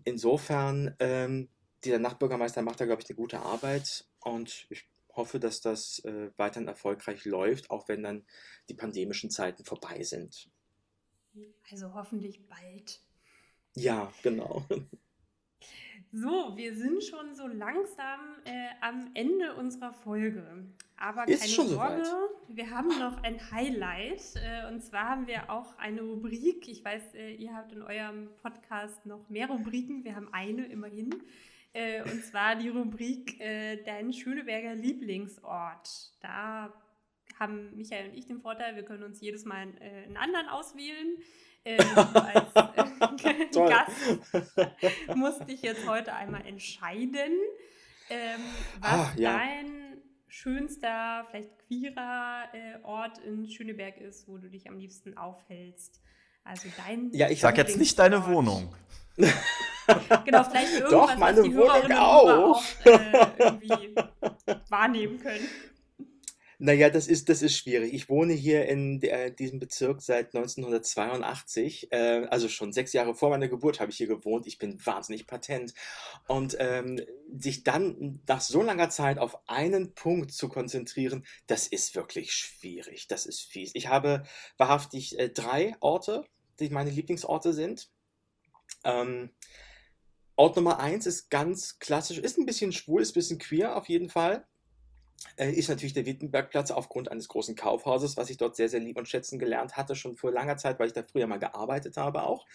[0.05, 1.49] insofern, ähm,
[1.85, 6.31] dieser Nachtbürgermeister macht da, glaube ich, eine gute Arbeit und ich hoffe, dass das äh,
[6.37, 8.27] weiterhin erfolgreich läuft, auch wenn dann
[8.69, 10.51] die pandemischen Zeiten vorbei sind.
[11.71, 13.01] Also hoffentlich bald.
[13.77, 14.65] Ja, genau.
[16.13, 20.65] So, wir sind schon so langsam äh, am Ende unserer Folge.
[20.97, 22.57] Aber Ist keine Sorge, soweit.
[22.57, 24.23] wir haben noch ein Highlight.
[24.37, 26.69] Äh, und zwar haben wir auch eine Rubrik.
[26.69, 30.05] Ich weiß, äh, ihr habt in eurem Podcast noch mehr Rubriken.
[30.05, 31.15] Wir haben eine immerhin.
[31.75, 36.15] Äh, und zwar die Rubrik äh, Dein Schöneberger Lieblingsort.
[36.23, 36.73] Da
[37.39, 41.19] haben Michael und ich den Vorteil, wir können uns jedes Mal äh, einen anderen auswählen.
[41.67, 42.53] Äh, du als
[43.57, 43.67] äh.
[43.69, 47.33] Gast musste ich jetzt heute einmal entscheiden,
[48.09, 48.41] ähm,
[48.81, 49.33] was Ah, ja.
[49.37, 56.01] dein schönster, vielleicht queerer äh, Ort in Schöneberg ist, wo du dich am liebsten aufhältst.
[56.45, 57.11] Also dein.
[57.13, 58.25] Ja, ich Sag jetzt nicht deine.
[58.27, 58.75] Wohnung.
[60.25, 62.57] Genau, vielleicht irgendwas, Doch, meine was die Wohnung Hörerinnen auch.
[62.57, 63.95] Auch äh, irgendwie
[64.69, 65.49] wahrnehmen können.
[66.59, 67.93] Naja, das ist, das ist schwierig.
[67.93, 71.93] Ich wohne hier in der, diesem Bezirk seit 1982.
[71.93, 74.47] Äh, also schon sechs Jahre vor meiner Geburt habe ich hier gewohnt.
[74.47, 75.75] Ich bin wahnsinnig patent.
[76.29, 77.01] Und ähm,
[77.37, 83.07] sich dann nach so langer Zeit auf einen Punkt zu konzentrieren, das ist wirklich schwierig.
[83.07, 83.73] Das ist fies.
[83.75, 84.23] Ich habe
[84.57, 86.25] wahrhaftig äh, drei Orte,
[86.59, 87.91] die meine Lieblingsorte sind.
[88.83, 89.31] Ähm,
[90.37, 93.89] Ort Nummer eins ist ganz klassisch, ist ein bisschen schwul, ist ein bisschen queer auf
[93.89, 94.47] jeden Fall
[95.37, 99.09] ist natürlich der Wittenbergplatz aufgrund eines großen Kaufhauses, was ich dort sehr, sehr lieb und
[99.09, 102.47] schätzen gelernt hatte, schon vor langer Zeit, weil ich da früher mal gearbeitet habe auch.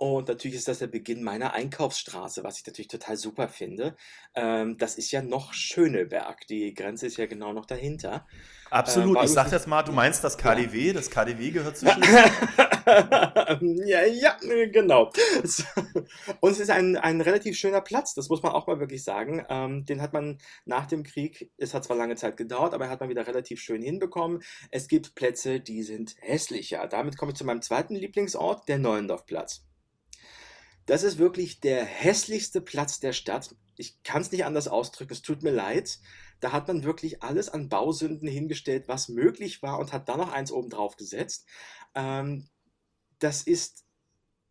[0.00, 3.96] Und natürlich ist das der Beginn meiner Einkaufsstraße, was ich natürlich total super finde.
[4.34, 6.46] Ähm, das ist ja noch Schöneberg.
[6.46, 8.26] Die Grenze ist ja genau noch dahinter.
[8.70, 9.16] Absolut.
[9.16, 10.94] war ich sag jetzt mal, du meinst das KDW.
[10.94, 13.86] Das KDW gehört zu Ja, Schleswig.
[13.88, 14.38] ja, ja,
[14.72, 15.12] genau.
[16.40, 19.44] Und es ist ein, ein relativ schöner Platz, das muss man auch mal wirklich sagen.
[19.50, 23.00] Ähm, den hat man nach dem Krieg, es hat zwar lange Zeit gedauert, aber hat
[23.00, 24.42] man wieder relativ schön hinbekommen.
[24.70, 26.86] Es gibt Plätze, die sind hässlicher.
[26.86, 29.66] Damit komme ich zu meinem zweiten Lieblingsort, der Neuendorfplatz.
[30.90, 33.54] Das ist wirklich der hässlichste Platz der Stadt.
[33.76, 36.00] Ich kann es nicht anders ausdrücken, es tut mir leid.
[36.40, 40.32] Da hat man wirklich alles an Bausünden hingestellt, was möglich war und hat dann noch
[40.32, 41.46] eins oben drauf gesetzt.
[41.94, 42.48] Ähm,
[43.20, 43.84] das ist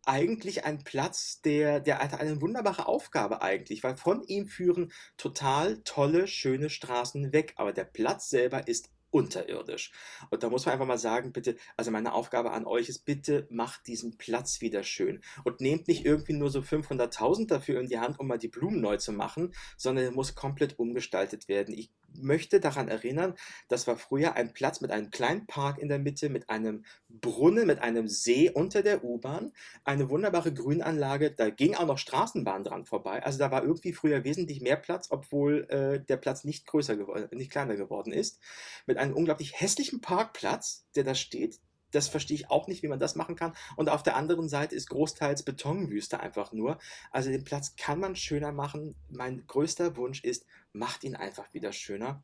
[0.06, 5.82] eigentlich ein Platz, der, der hat eine wunderbare Aufgabe eigentlich, weil von ihm führen total
[5.82, 9.92] tolle, schöne Straßen weg, aber der Platz selber ist unterirdisch.
[10.30, 13.46] Und da muss man einfach mal sagen, bitte, also meine Aufgabe an euch ist, bitte
[13.50, 17.98] macht diesen Platz wieder schön und nehmt nicht irgendwie nur so 500.000 dafür in die
[17.98, 21.74] Hand, um mal die Blumen neu zu machen, sondern er muss komplett umgestaltet werden.
[21.74, 23.34] Ich möchte daran erinnern,
[23.68, 27.66] das war früher ein Platz mit einem kleinen Park in der Mitte, mit einem Brunnen,
[27.66, 29.52] mit einem See unter der U-Bahn,
[29.84, 33.22] eine wunderbare Grünanlage, da ging auch noch Straßenbahn dran vorbei.
[33.22, 37.28] Also da war irgendwie früher wesentlich mehr Platz, obwohl äh, der Platz nicht größer geworden,
[37.32, 38.40] nicht kleiner geworden ist.
[38.86, 41.60] Mit einem unglaublich hässlichen Parkplatz, der da steht.
[41.92, 43.52] Das verstehe ich auch nicht, wie man das machen kann.
[43.76, 46.78] Und auf der anderen Seite ist großteils Betonwüste einfach nur.
[47.10, 48.94] Also den Platz kann man schöner machen.
[49.08, 52.22] Mein größter Wunsch ist, macht ihn einfach wieder schöner.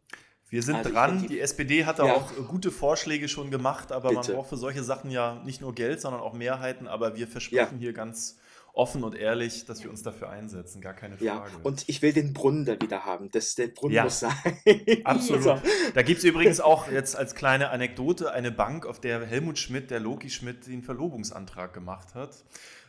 [0.48, 1.22] Wir sind Also dran.
[1.22, 2.14] die- Die SPD hat da Ja.
[2.14, 4.34] auch gute Vorschläge schon gemacht, aber man Bitte.
[4.34, 6.86] braucht für solche Sachen ja nicht nur Geld, sondern auch Mehrheiten.
[6.86, 8.38] Aber wir versprechen hier ganz
[8.76, 10.80] offen und ehrlich, dass wir uns dafür einsetzen.
[10.80, 11.56] Gar keine Ja, Frage.
[11.62, 13.30] und ich will den Brunnen da wieder haben.
[13.30, 14.04] Das, der Brunnen Ja.
[14.04, 14.32] muss sein.
[15.04, 15.42] Absolut.
[15.42, 15.60] So.
[15.94, 19.90] Da gibt es übrigens auch jetzt als kleine Anekdote eine Bank, auf der Helmut Schmidt,
[19.90, 22.44] der Loki Schmidt, den Verlobungsantrag gemacht hat.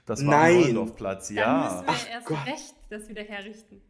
[0.06, 0.52] Das war Nein.
[0.56, 1.64] am Neulendorfplatz, Dann ja.
[1.64, 2.46] müssen wir Ach erst Gott.
[2.46, 3.82] recht das wieder herrichten.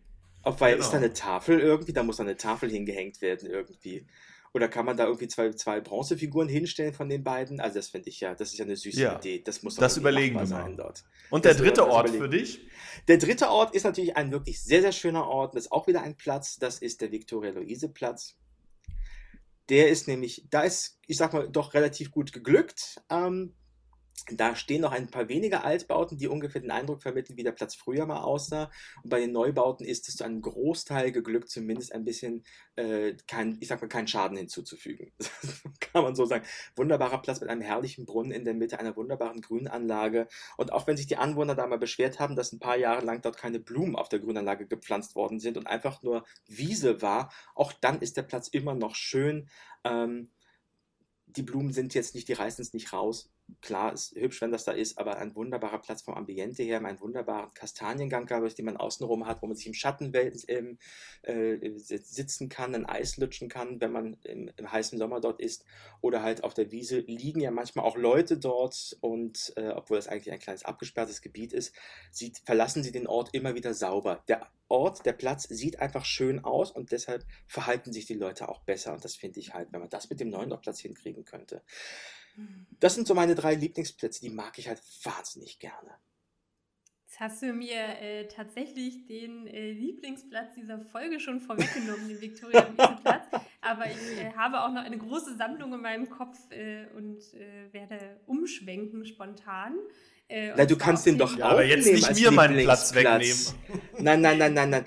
[0.43, 0.91] Ob, weil ist Genau.
[0.91, 1.93] da eine Tafel irgendwie?
[1.93, 4.05] Da muss da eine Tafel hingehängt werden irgendwie.
[4.53, 7.59] Oder kann man da irgendwie zwei, zwei Bronzefiguren hinstellen von den beiden?
[7.59, 9.17] Also das finde ich ja, das ist ja eine süße Ja.
[9.17, 9.41] Idee.
[9.43, 10.47] Das muss doch Das überlegen wir mal.
[10.47, 11.03] sein dort.
[11.29, 12.61] Und der das dritte wird- Ort für dich?
[13.07, 15.55] Der dritte Ort ist natürlich ein wirklich sehr, sehr schöner Ort.
[15.55, 16.57] Das ist auch wieder ein Platz.
[16.57, 18.35] Das ist der Viktoria-Luise-Platz.
[19.69, 23.01] Der ist nämlich, da ist, ich sag mal, doch relativ gut geglückt.
[23.09, 23.53] Ähm,
[24.31, 27.75] da stehen noch ein paar wenige Altbauten, die ungefähr den Eindruck vermitteln, wie der Platz
[27.75, 28.71] früher mal aussah.
[29.03, 32.43] Und bei den Neubauten ist es zu einem Großteil geglückt, zumindest ein bisschen,
[32.75, 35.11] äh, kein, ich sag mal, keinen Schaden hinzuzufügen.
[35.79, 36.45] Kann man so sagen.
[36.75, 40.27] Wunderbarer Platz mit einem herrlichen Brunnen in der Mitte, einer wunderbaren Grünanlage.
[40.57, 43.21] Und auch wenn sich die Anwohner da mal beschwert haben, dass ein paar Jahre lang
[43.21, 47.71] dort keine Blumen auf der Grünanlage gepflanzt worden sind und einfach nur Wiese war, auch
[47.71, 49.47] dann ist der Platz immer noch schön.
[49.83, 50.29] Ähm,
[51.27, 53.29] die Blumen sind jetzt nicht, die reißen es nicht raus.
[53.61, 56.99] Klar, ist hübsch, wenn das da ist, aber ein wunderbarer Platz vom Ambiente her, einen
[56.99, 62.49] wunderbaren Kastaniengang, glaube ich, den man außenrum hat, wo man sich im Schatten äh, sitzen
[62.49, 65.65] kann, ein Eis lutschen kann, wenn man im, im, heißen Sommer dort ist.
[66.01, 70.07] Oder halt auf der Wiese liegen ja manchmal auch Leute dort und äh, obwohl das
[70.07, 71.75] eigentlich ein kleines abgesperrtes Gebiet ist,
[72.11, 74.23] sieht, verlassen sie den Ort immer wieder sauber.
[74.27, 78.61] Der Ort, der Platz sieht einfach schön aus und deshalb verhalten sich die Leute auch
[78.61, 78.93] besser.
[78.93, 81.63] Und das finde ich halt, wenn man das mit dem neuen Platz hinkriegen könnte.
[82.79, 85.97] Das sind so meine drei Lieblingsplätze, die mag ich halt wahnsinnig gerne.
[87.05, 93.25] Jetzt hast du mir äh, tatsächlich den äh, Lieblingsplatz dieser Folge schon vorweggenommen, den Viktoria-Wiese-Platz.
[93.61, 97.73] Aber ich äh, habe auch noch eine große Sammlung in meinem Kopf äh, und äh,
[97.73, 99.77] werde umschwenken spontan.
[100.29, 103.37] Äh, Na, du kannst den doch ja, auch Aber jetzt nicht mir meinen Platz wegnehmen.
[103.99, 104.85] Nein, nein, nein, nein, nein.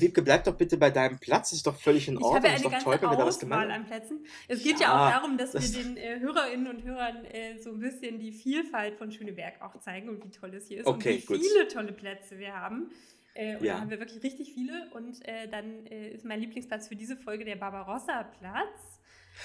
[0.00, 1.52] Wiebke, bleib doch bitte bei deinem Platz.
[1.52, 2.32] Ist doch völlig in Ordnung.
[2.32, 4.26] Ich habe ja eine ganze toll, Auswahl an Plätzen.
[4.48, 7.58] Es geht ja, ja auch darum, dass das wir den äh, Hörerinnen und Hörern äh,
[7.58, 10.86] so ein bisschen die Vielfalt von Schöneberg auch zeigen und wie toll es hier ist
[10.86, 11.46] okay, und wie gut.
[11.46, 12.90] viele tolle Plätze wir haben.
[13.32, 13.74] Äh, und ja.
[13.74, 14.90] da haben wir wirklich richtig viele.
[14.92, 18.95] Und äh, dann äh, ist mein Lieblingsplatz für diese Folge der Barbarossa-Platz.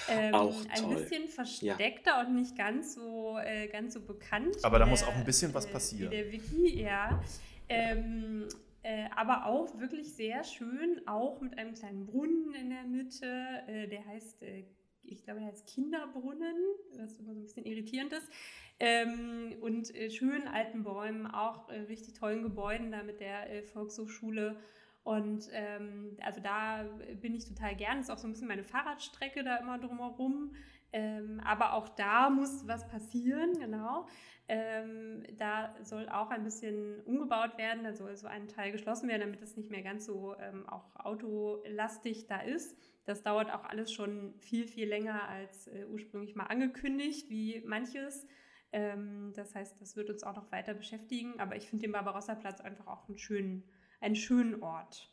[0.09, 2.21] Ähm, auch ein bisschen versteckter ja.
[2.21, 4.55] und nicht ganz so, äh, ganz so bekannt.
[4.63, 6.11] Aber da der, muss auch ein bisschen was äh, passieren.
[6.11, 7.21] der Wiki, ja.
[7.69, 8.47] Ähm,
[8.83, 13.63] äh, aber auch wirklich sehr schön, auch mit einem kleinen Brunnen in der Mitte.
[13.67, 14.63] Äh, der heißt, äh,
[15.03, 16.55] ich glaube, der heißt Kinderbrunnen,
[16.97, 18.27] was immer so ein bisschen irritierend ist.
[18.79, 24.57] Ähm, und äh, schönen alten Bäumen, auch richtig tollen Gebäuden da mit der Volkshochschule.
[25.03, 26.83] Und ähm, also da
[27.19, 27.97] bin ich total gern.
[27.97, 30.53] Das ist auch so ein bisschen meine Fahrradstrecke da immer drumherum.
[30.93, 34.07] Ähm, aber auch da muss was passieren, genau.
[34.47, 39.21] Ähm, da soll auch ein bisschen umgebaut werden, da soll so ein Teil geschlossen werden,
[39.21, 42.77] damit es nicht mehr ganz so ähm, auch autolastig da ist.
[43.05, 48.27] Das dauert auch alles schon viel, viel länger als äh, ursprünglich mal angekündigt, wie manches.
[48.73, 51.39] Ähm, das heißt, das wird uns auch noch weiter beschäftigen.
[51.39, 53.63] Aber ich finde den Barbarossa-Platz einfach auch einen schönen
[54.01, 55.11] einen schönen Ort.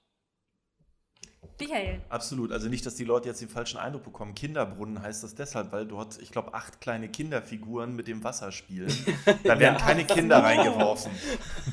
[1.61, 2.01] Michael.
[2.09, 2.53] Absolut.
[2.53, 4.35] Also nicht, dass die Leute jetzt den falschen Eindruck bekommen.
[4.35, 8.93] Kinderbrunnen heißt das deshalb, weil dort, ich glaube, acht kleine Kinderfiguren mit dem Wasser spielen.
[9.43, 9.81] Da werden ja.
[9.81, 11.11] keine Kinder reingeworfen.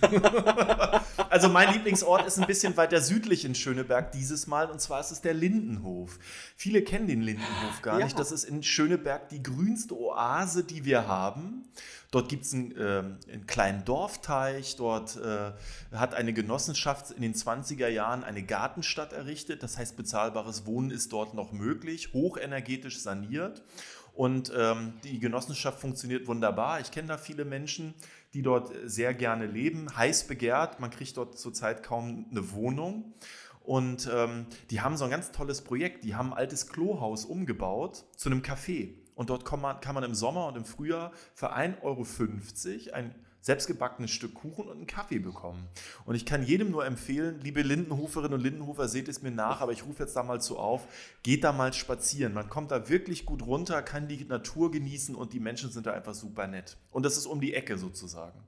[1.30, 5.11] also mein Lieblingsort ist ein bisschen weiter südlich in Schöneberg dieses Mal und zwar ist
[5.11, 6.18] es der Lindenhof.
[6.55, 8.05] Viele kennen den Lindenhof gar ja.
[8.05, 8.18] nicht.
[8.18, 11.70] Das ist in Schöneberg die grünste Oase, die wir haben.
[12.16, 15.51] Dort gibt es einen, äh, einen, kleinen Dorfteich, dort äh,
[15.91, 19.61] hat eine Genossenschaft in den 20er Jahren eine Gartenstadt errichtet.
[19.63, 23.63] Das heißt, bezahlbares Wohnen ist dort noch möglich, hochenergetisch saniert.
[24.13, 26.80] Und ähm, die Genossenschaft funktioniert wunderbar.
[26.80, 27.93] Ich kenne da viele Menschen,
[28.34, 30.80] die dort sehr gerne leben, heiß begehrt.
[30.80, 33.13] Man kriegt dort zurzeit kaum eine Wohnung.
[33.61, 36.05] Und ähm, die haben so ein ganz tolles Projekt.
[36.05, 38.93] Die haben ein altes Klohaus umgebaut zu einem Café.
[39.16, 42.05] Und dort kann man, kann man im Sommer und im Frühjahr für 1,50 Euro
[42.93, 45.68] ein selbstgebackenes Stück Kuchen und einen Kaffee bekommen.
[46.05, 49.72] Und ich kann jedem nur empfehlen, liebe Lindenhoferinnen und Lindenhofer, seht es mir nach, aber
[49.72, 50.88] ich rufe jetzt da mal zu auf,
[51.22, 52.34] geht da mal spazieren.
[52.34, 55.93] Man kommt da wirklich gut runter, kann die Natur genießen und die Menschen sind da
[55.93, 56.78] einfach super nett.
[56.89, 58.39] Und das ist um die Ecke sozusagen.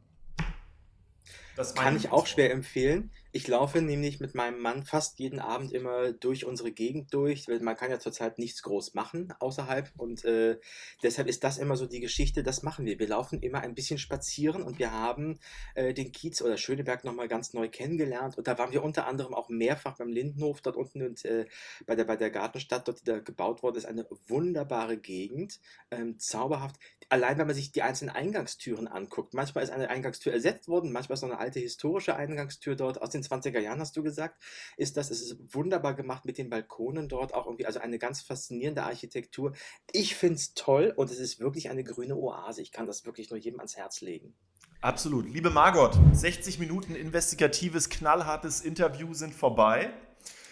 [1.56, 3.12] Das kann ich auch schwer empfehlen.
[3.38, 7.60] Ich laufe nämlich mit meinem Mann fast jeden Abend immer durch unsere Gegend durch, weil
[7.60, 10.58] man kann ja zurzeit nichts groß machen außerhalb und äh,
[11.04, 12.98] deshalb ist das immer so die Geschichte, das machen wir.
[12.98, 15.38] Wir laufen immer ein bisschen spazieren und wir haben
[15.76, 19.36] äh, den Kiez oder Schöneberg nochmal ganz neu kennengelernt und da waren wir unter anderem
[19.36, 21.46] auch mehrfach beim Lindenhof dort unten und äh,
[21.86, 25.60] bei, der, bei der Gartenstadt, dort die da gebaut worden ist, eine wunderbare Gegend,
[25.92, 26.78] ähm, zauberhaft.
[27.10, 31.18] Allein wenn man sich die einzelnen Eingangstüren anguckt, manchmal ist eine Eingangstür ersetzt worden, manchmal
[31.18, 34.42] ist noch eine alte historische Eingangstür dort aus den 20er Jahren, hast du gesagt,
[34.78, 38.22] ist das, es ist wunderbar gemacht mit den Balkonen dort, auch irgendwie, also eine ganz
[38.22, 39.54] faszinierende Architektur.
[39.92, 42.62] Ich finde es toll und es ist wirklich eine grüne Oase.
[42.62, 44.34] Ich kann das wirklich nur jedem ans Herz legen.
[44.82, 45.28] Absolut.
[45.28, 49.92] Liebe Margot, 60 Minuten investigatives, knallhartes Interview sind vorbei.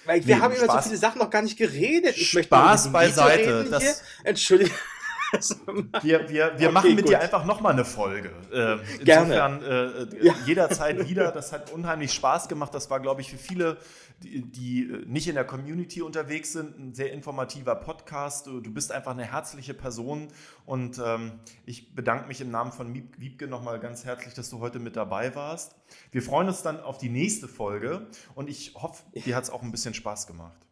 [0.05, 2.15] Weil wir nee, haben über so viele Sachen noch gar nicht geredet.
[2.17, 3.65] Ich Spaß beiseite.
[3.69, 4.03] Das,
[6.01, 7.13] Wir, wir, wir okay, machen mit gut.
[7.13, 8.31] dir einfach nochmal eine Folge.
[8.51, 10.07] Äh, insofern Gerne.
[10.11, 10.33] Äh, ja.
[10.45, 11.31] jederzeit wieder.
[11.31, 12.73] Das hat unheimlich Spaß gemacht.
[12.73, 13.77] Das war, glaube ich, für viele,
[14.23, 18.47] die, die, äh, nicht in der Community unterwegs sind, ein sehr informativer Podcast.
[18.47, 20.27] Du, du bist einfach eine herzliche Person
[20.65, 21.33] und ähm,
[21.65, 25.35] ich bedanke mich im Namen von Wiebke nochmal ganz herzlich, dass du heute mit dabei
[25.35, 25.75] warst.
[26.11, 29.63] Wir freuen uns dann auf die nächste Folge und ich hoffe, dir hat es auch
[29.63, 30.64] ein bisschen Spaß gemacht.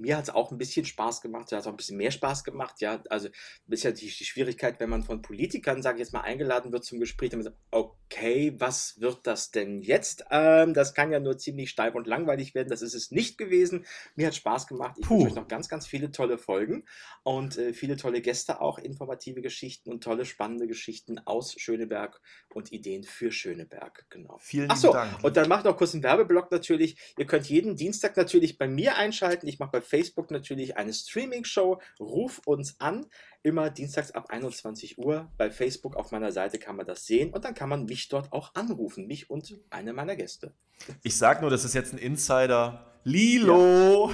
[0.00, 2.44] Mir hat es auch ein bisschen Spaß gemacht, ja, hat auch ein bisschen mehr Spaß
[2.44, 3.02] gemacht, ja.
[3.08, 3.28] Also,
[3.66, 6.72] das ist ja die, die Schwierigkeit, wenn man von Politikern, sage ich jetzt mal, eingeladen
[6.72, 10.24] wird zum Gespräch, dann sagt, okay, was wird das denn jetzt?
[10.30, 12.68] Ähm, das kann ja nur ziemlich steif und langweilig werden.
[12.68, 13.86] Das ist es nicht gewesen.
[14.16, 14.96] Mir hat Spaß gemacht.
[14.98, 16.84] Ich wünsche euch noch ganz, ganz viele tolle Folgen
[17.22, 22.20] und äh, viele tolle Gäste auch, informative Geschichten und tolle, spannende Geschichten aus Schöneberg
[22.52, 24.06] und Ideen für Schöneberg.
[24.10, 24.38] Genau.
[24.38, 25.22] Vielen Achso, Dank.
[25.22, 26.96] Und dann macht noch kurz einen Werbeblock natürlich.
[27.18, 29.46] Ihr könnt jeden Dienstag natürlich bei mir einschalten.
[29.46, 31.80] Ich mache bei Facebook natürlich eine Streaming-Show.
[31.98, 33.06] Ruf uns an.
[33.42, 35.30] Immer dienstags ab 21 Uhr.
[35.36, 38.32] Bei Facebook auf meiner Seite kann man das sehen und dann kann man mich dort
[38.32, 39.06] auch anrufen.
[39.06, 40.54] Mich und eine meiner Gäste.
[41.02, 43.00] Ich sage nur, das ist jetzt ein Insider.
[43.04, 44.12] Lilo!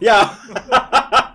[0.00, 0.38] Ja!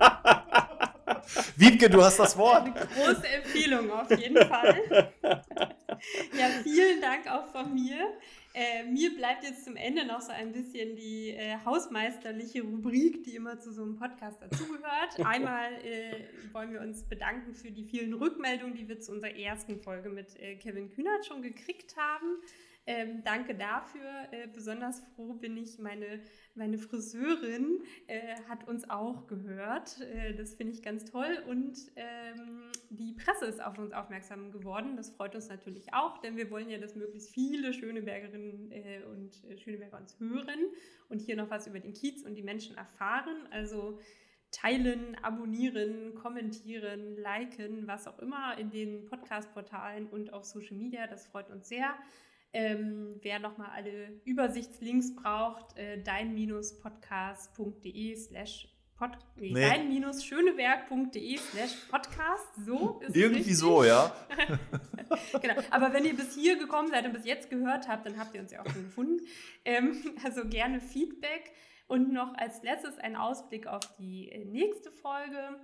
[1.55, 2.63] Wiebke, du hast das Wort.
[2.63, 5.11] Eine große Empfehlung auf jeden Fall.
[6.37, 8.13] ja, vielen Dank auch von mir.
[8.53, 13.35] Äh, mir bleibt jetzt zum Ende noch so ein bisschen die äh, hausmeisterliche Rubrik, die
[13.35, 15.19] immer zu so einem Podcast dazugehört.
[15.25, 19.79] Einmal äh, wollen wir uns bedanken für die vielen Rückmeldungen, die wir zu unserer ersten
[19.79, 22.41] Folge mit äh, Kevin Kühnert schon gekriegt haben.
[22.87, 24.27] Ähm, danke dafür.
[24.31, 26.21] Äh, besonders froh bin ich, meine,
[26.55, 30.01] meine Friseurin äh, hat uns auch gehört.
[30.01, 31.43] Äh, das finde ich ganz toll.
[31.47, 34.97] Und ähm, die Presse ist auf uns aufmerksam geworden.
[34.97, 39.43] Das freut uns natürlich auch, denn wir wollen ja, dass möglichst viele Schönebergerinnen äh, und
[39.43, 40.59] äh, Schöneberger uns hören
[41.09, 43.47] und hier noch was über den Kiez und die Menschen erfahren.
[43.51, 43.99] Also
[44.51, 51.07] teilen, abonnieren, kommentieren, liken, was auch immer in den Podcast-Portalen und auf Social Media.
[51.07, 51.95] Das freut uns sehr.
[52.53, 58.67] Ähm, wer nochmal alle Übersichtslinks braucht, äh, dein-podcast.de slash
[59.01, 62.47] Pod, nee, dein-schöneberg.de slash podcast.
[62.63, 64.15] So ist Irgendwie so, ja.
[65.41, 65.55] genau.
[65.71, 68.41] Aber wenn ihr bis hier gekommen seid und bis jetzt gehört habt, dann habt ihr
[68.41, 69.25] uns ja auch schon gefunden.
[69.65, 71.51] Ähm, also gerne Feedback.
[71.87, 75.59] Und noch als letztes ein Ausblick auf die äh, nächste Folge.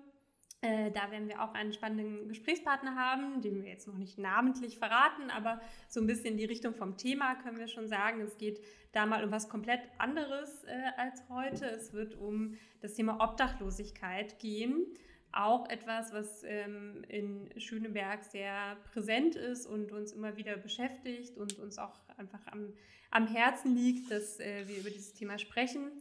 [0.61, 4.79] Äh, da werden wir auch einen spannenden Gesprächspartner haben, den wir jetzt noch nicht namentlich
[4.79, 8.21] verraten, aber so ein bisschen die Richtung vom Thema können wir schon sagen.
[8.21, 8.59] Es geht
[8.91, 11.65] da mal um was komplett anderes äh, als heute.
[11.67, 14.87] Es wird um das Thema Obdachlosigkeit gehen.
[15.31, 21.59] Auch etwas, was ähm, in Schöneberg sehr präsent ist und uns immer wieder beschäftigt und
[21.59, 22.73] uns auch einfach am,
[23.11, 25.91] am Herzen liegt, dass äh, wir über dieses Thema sprechen.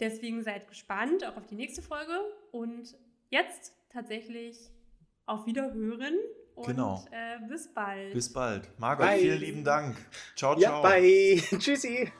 [0.00, 2.18] Deswegen seid gespannt auch auf die nächste Folge
[2.52, 2.96] und
[3.28, 4.70] jetzt tatsächlich
[5.26, 6.18] auf Wiederhören
[6.54, 7.04] und genau.
[7.10, 8.12] äh, bis bald.
[8.12, 8.68] Bis bald.
[8.78, 9.18] Margot, bye.
[9.18, 9.96] vielen lieben Dank.
[10.36, 10.82] Ciao, ciao.
[10.82, 11.42] Ja, bye.
[11.58, 12.12] Tschüssi.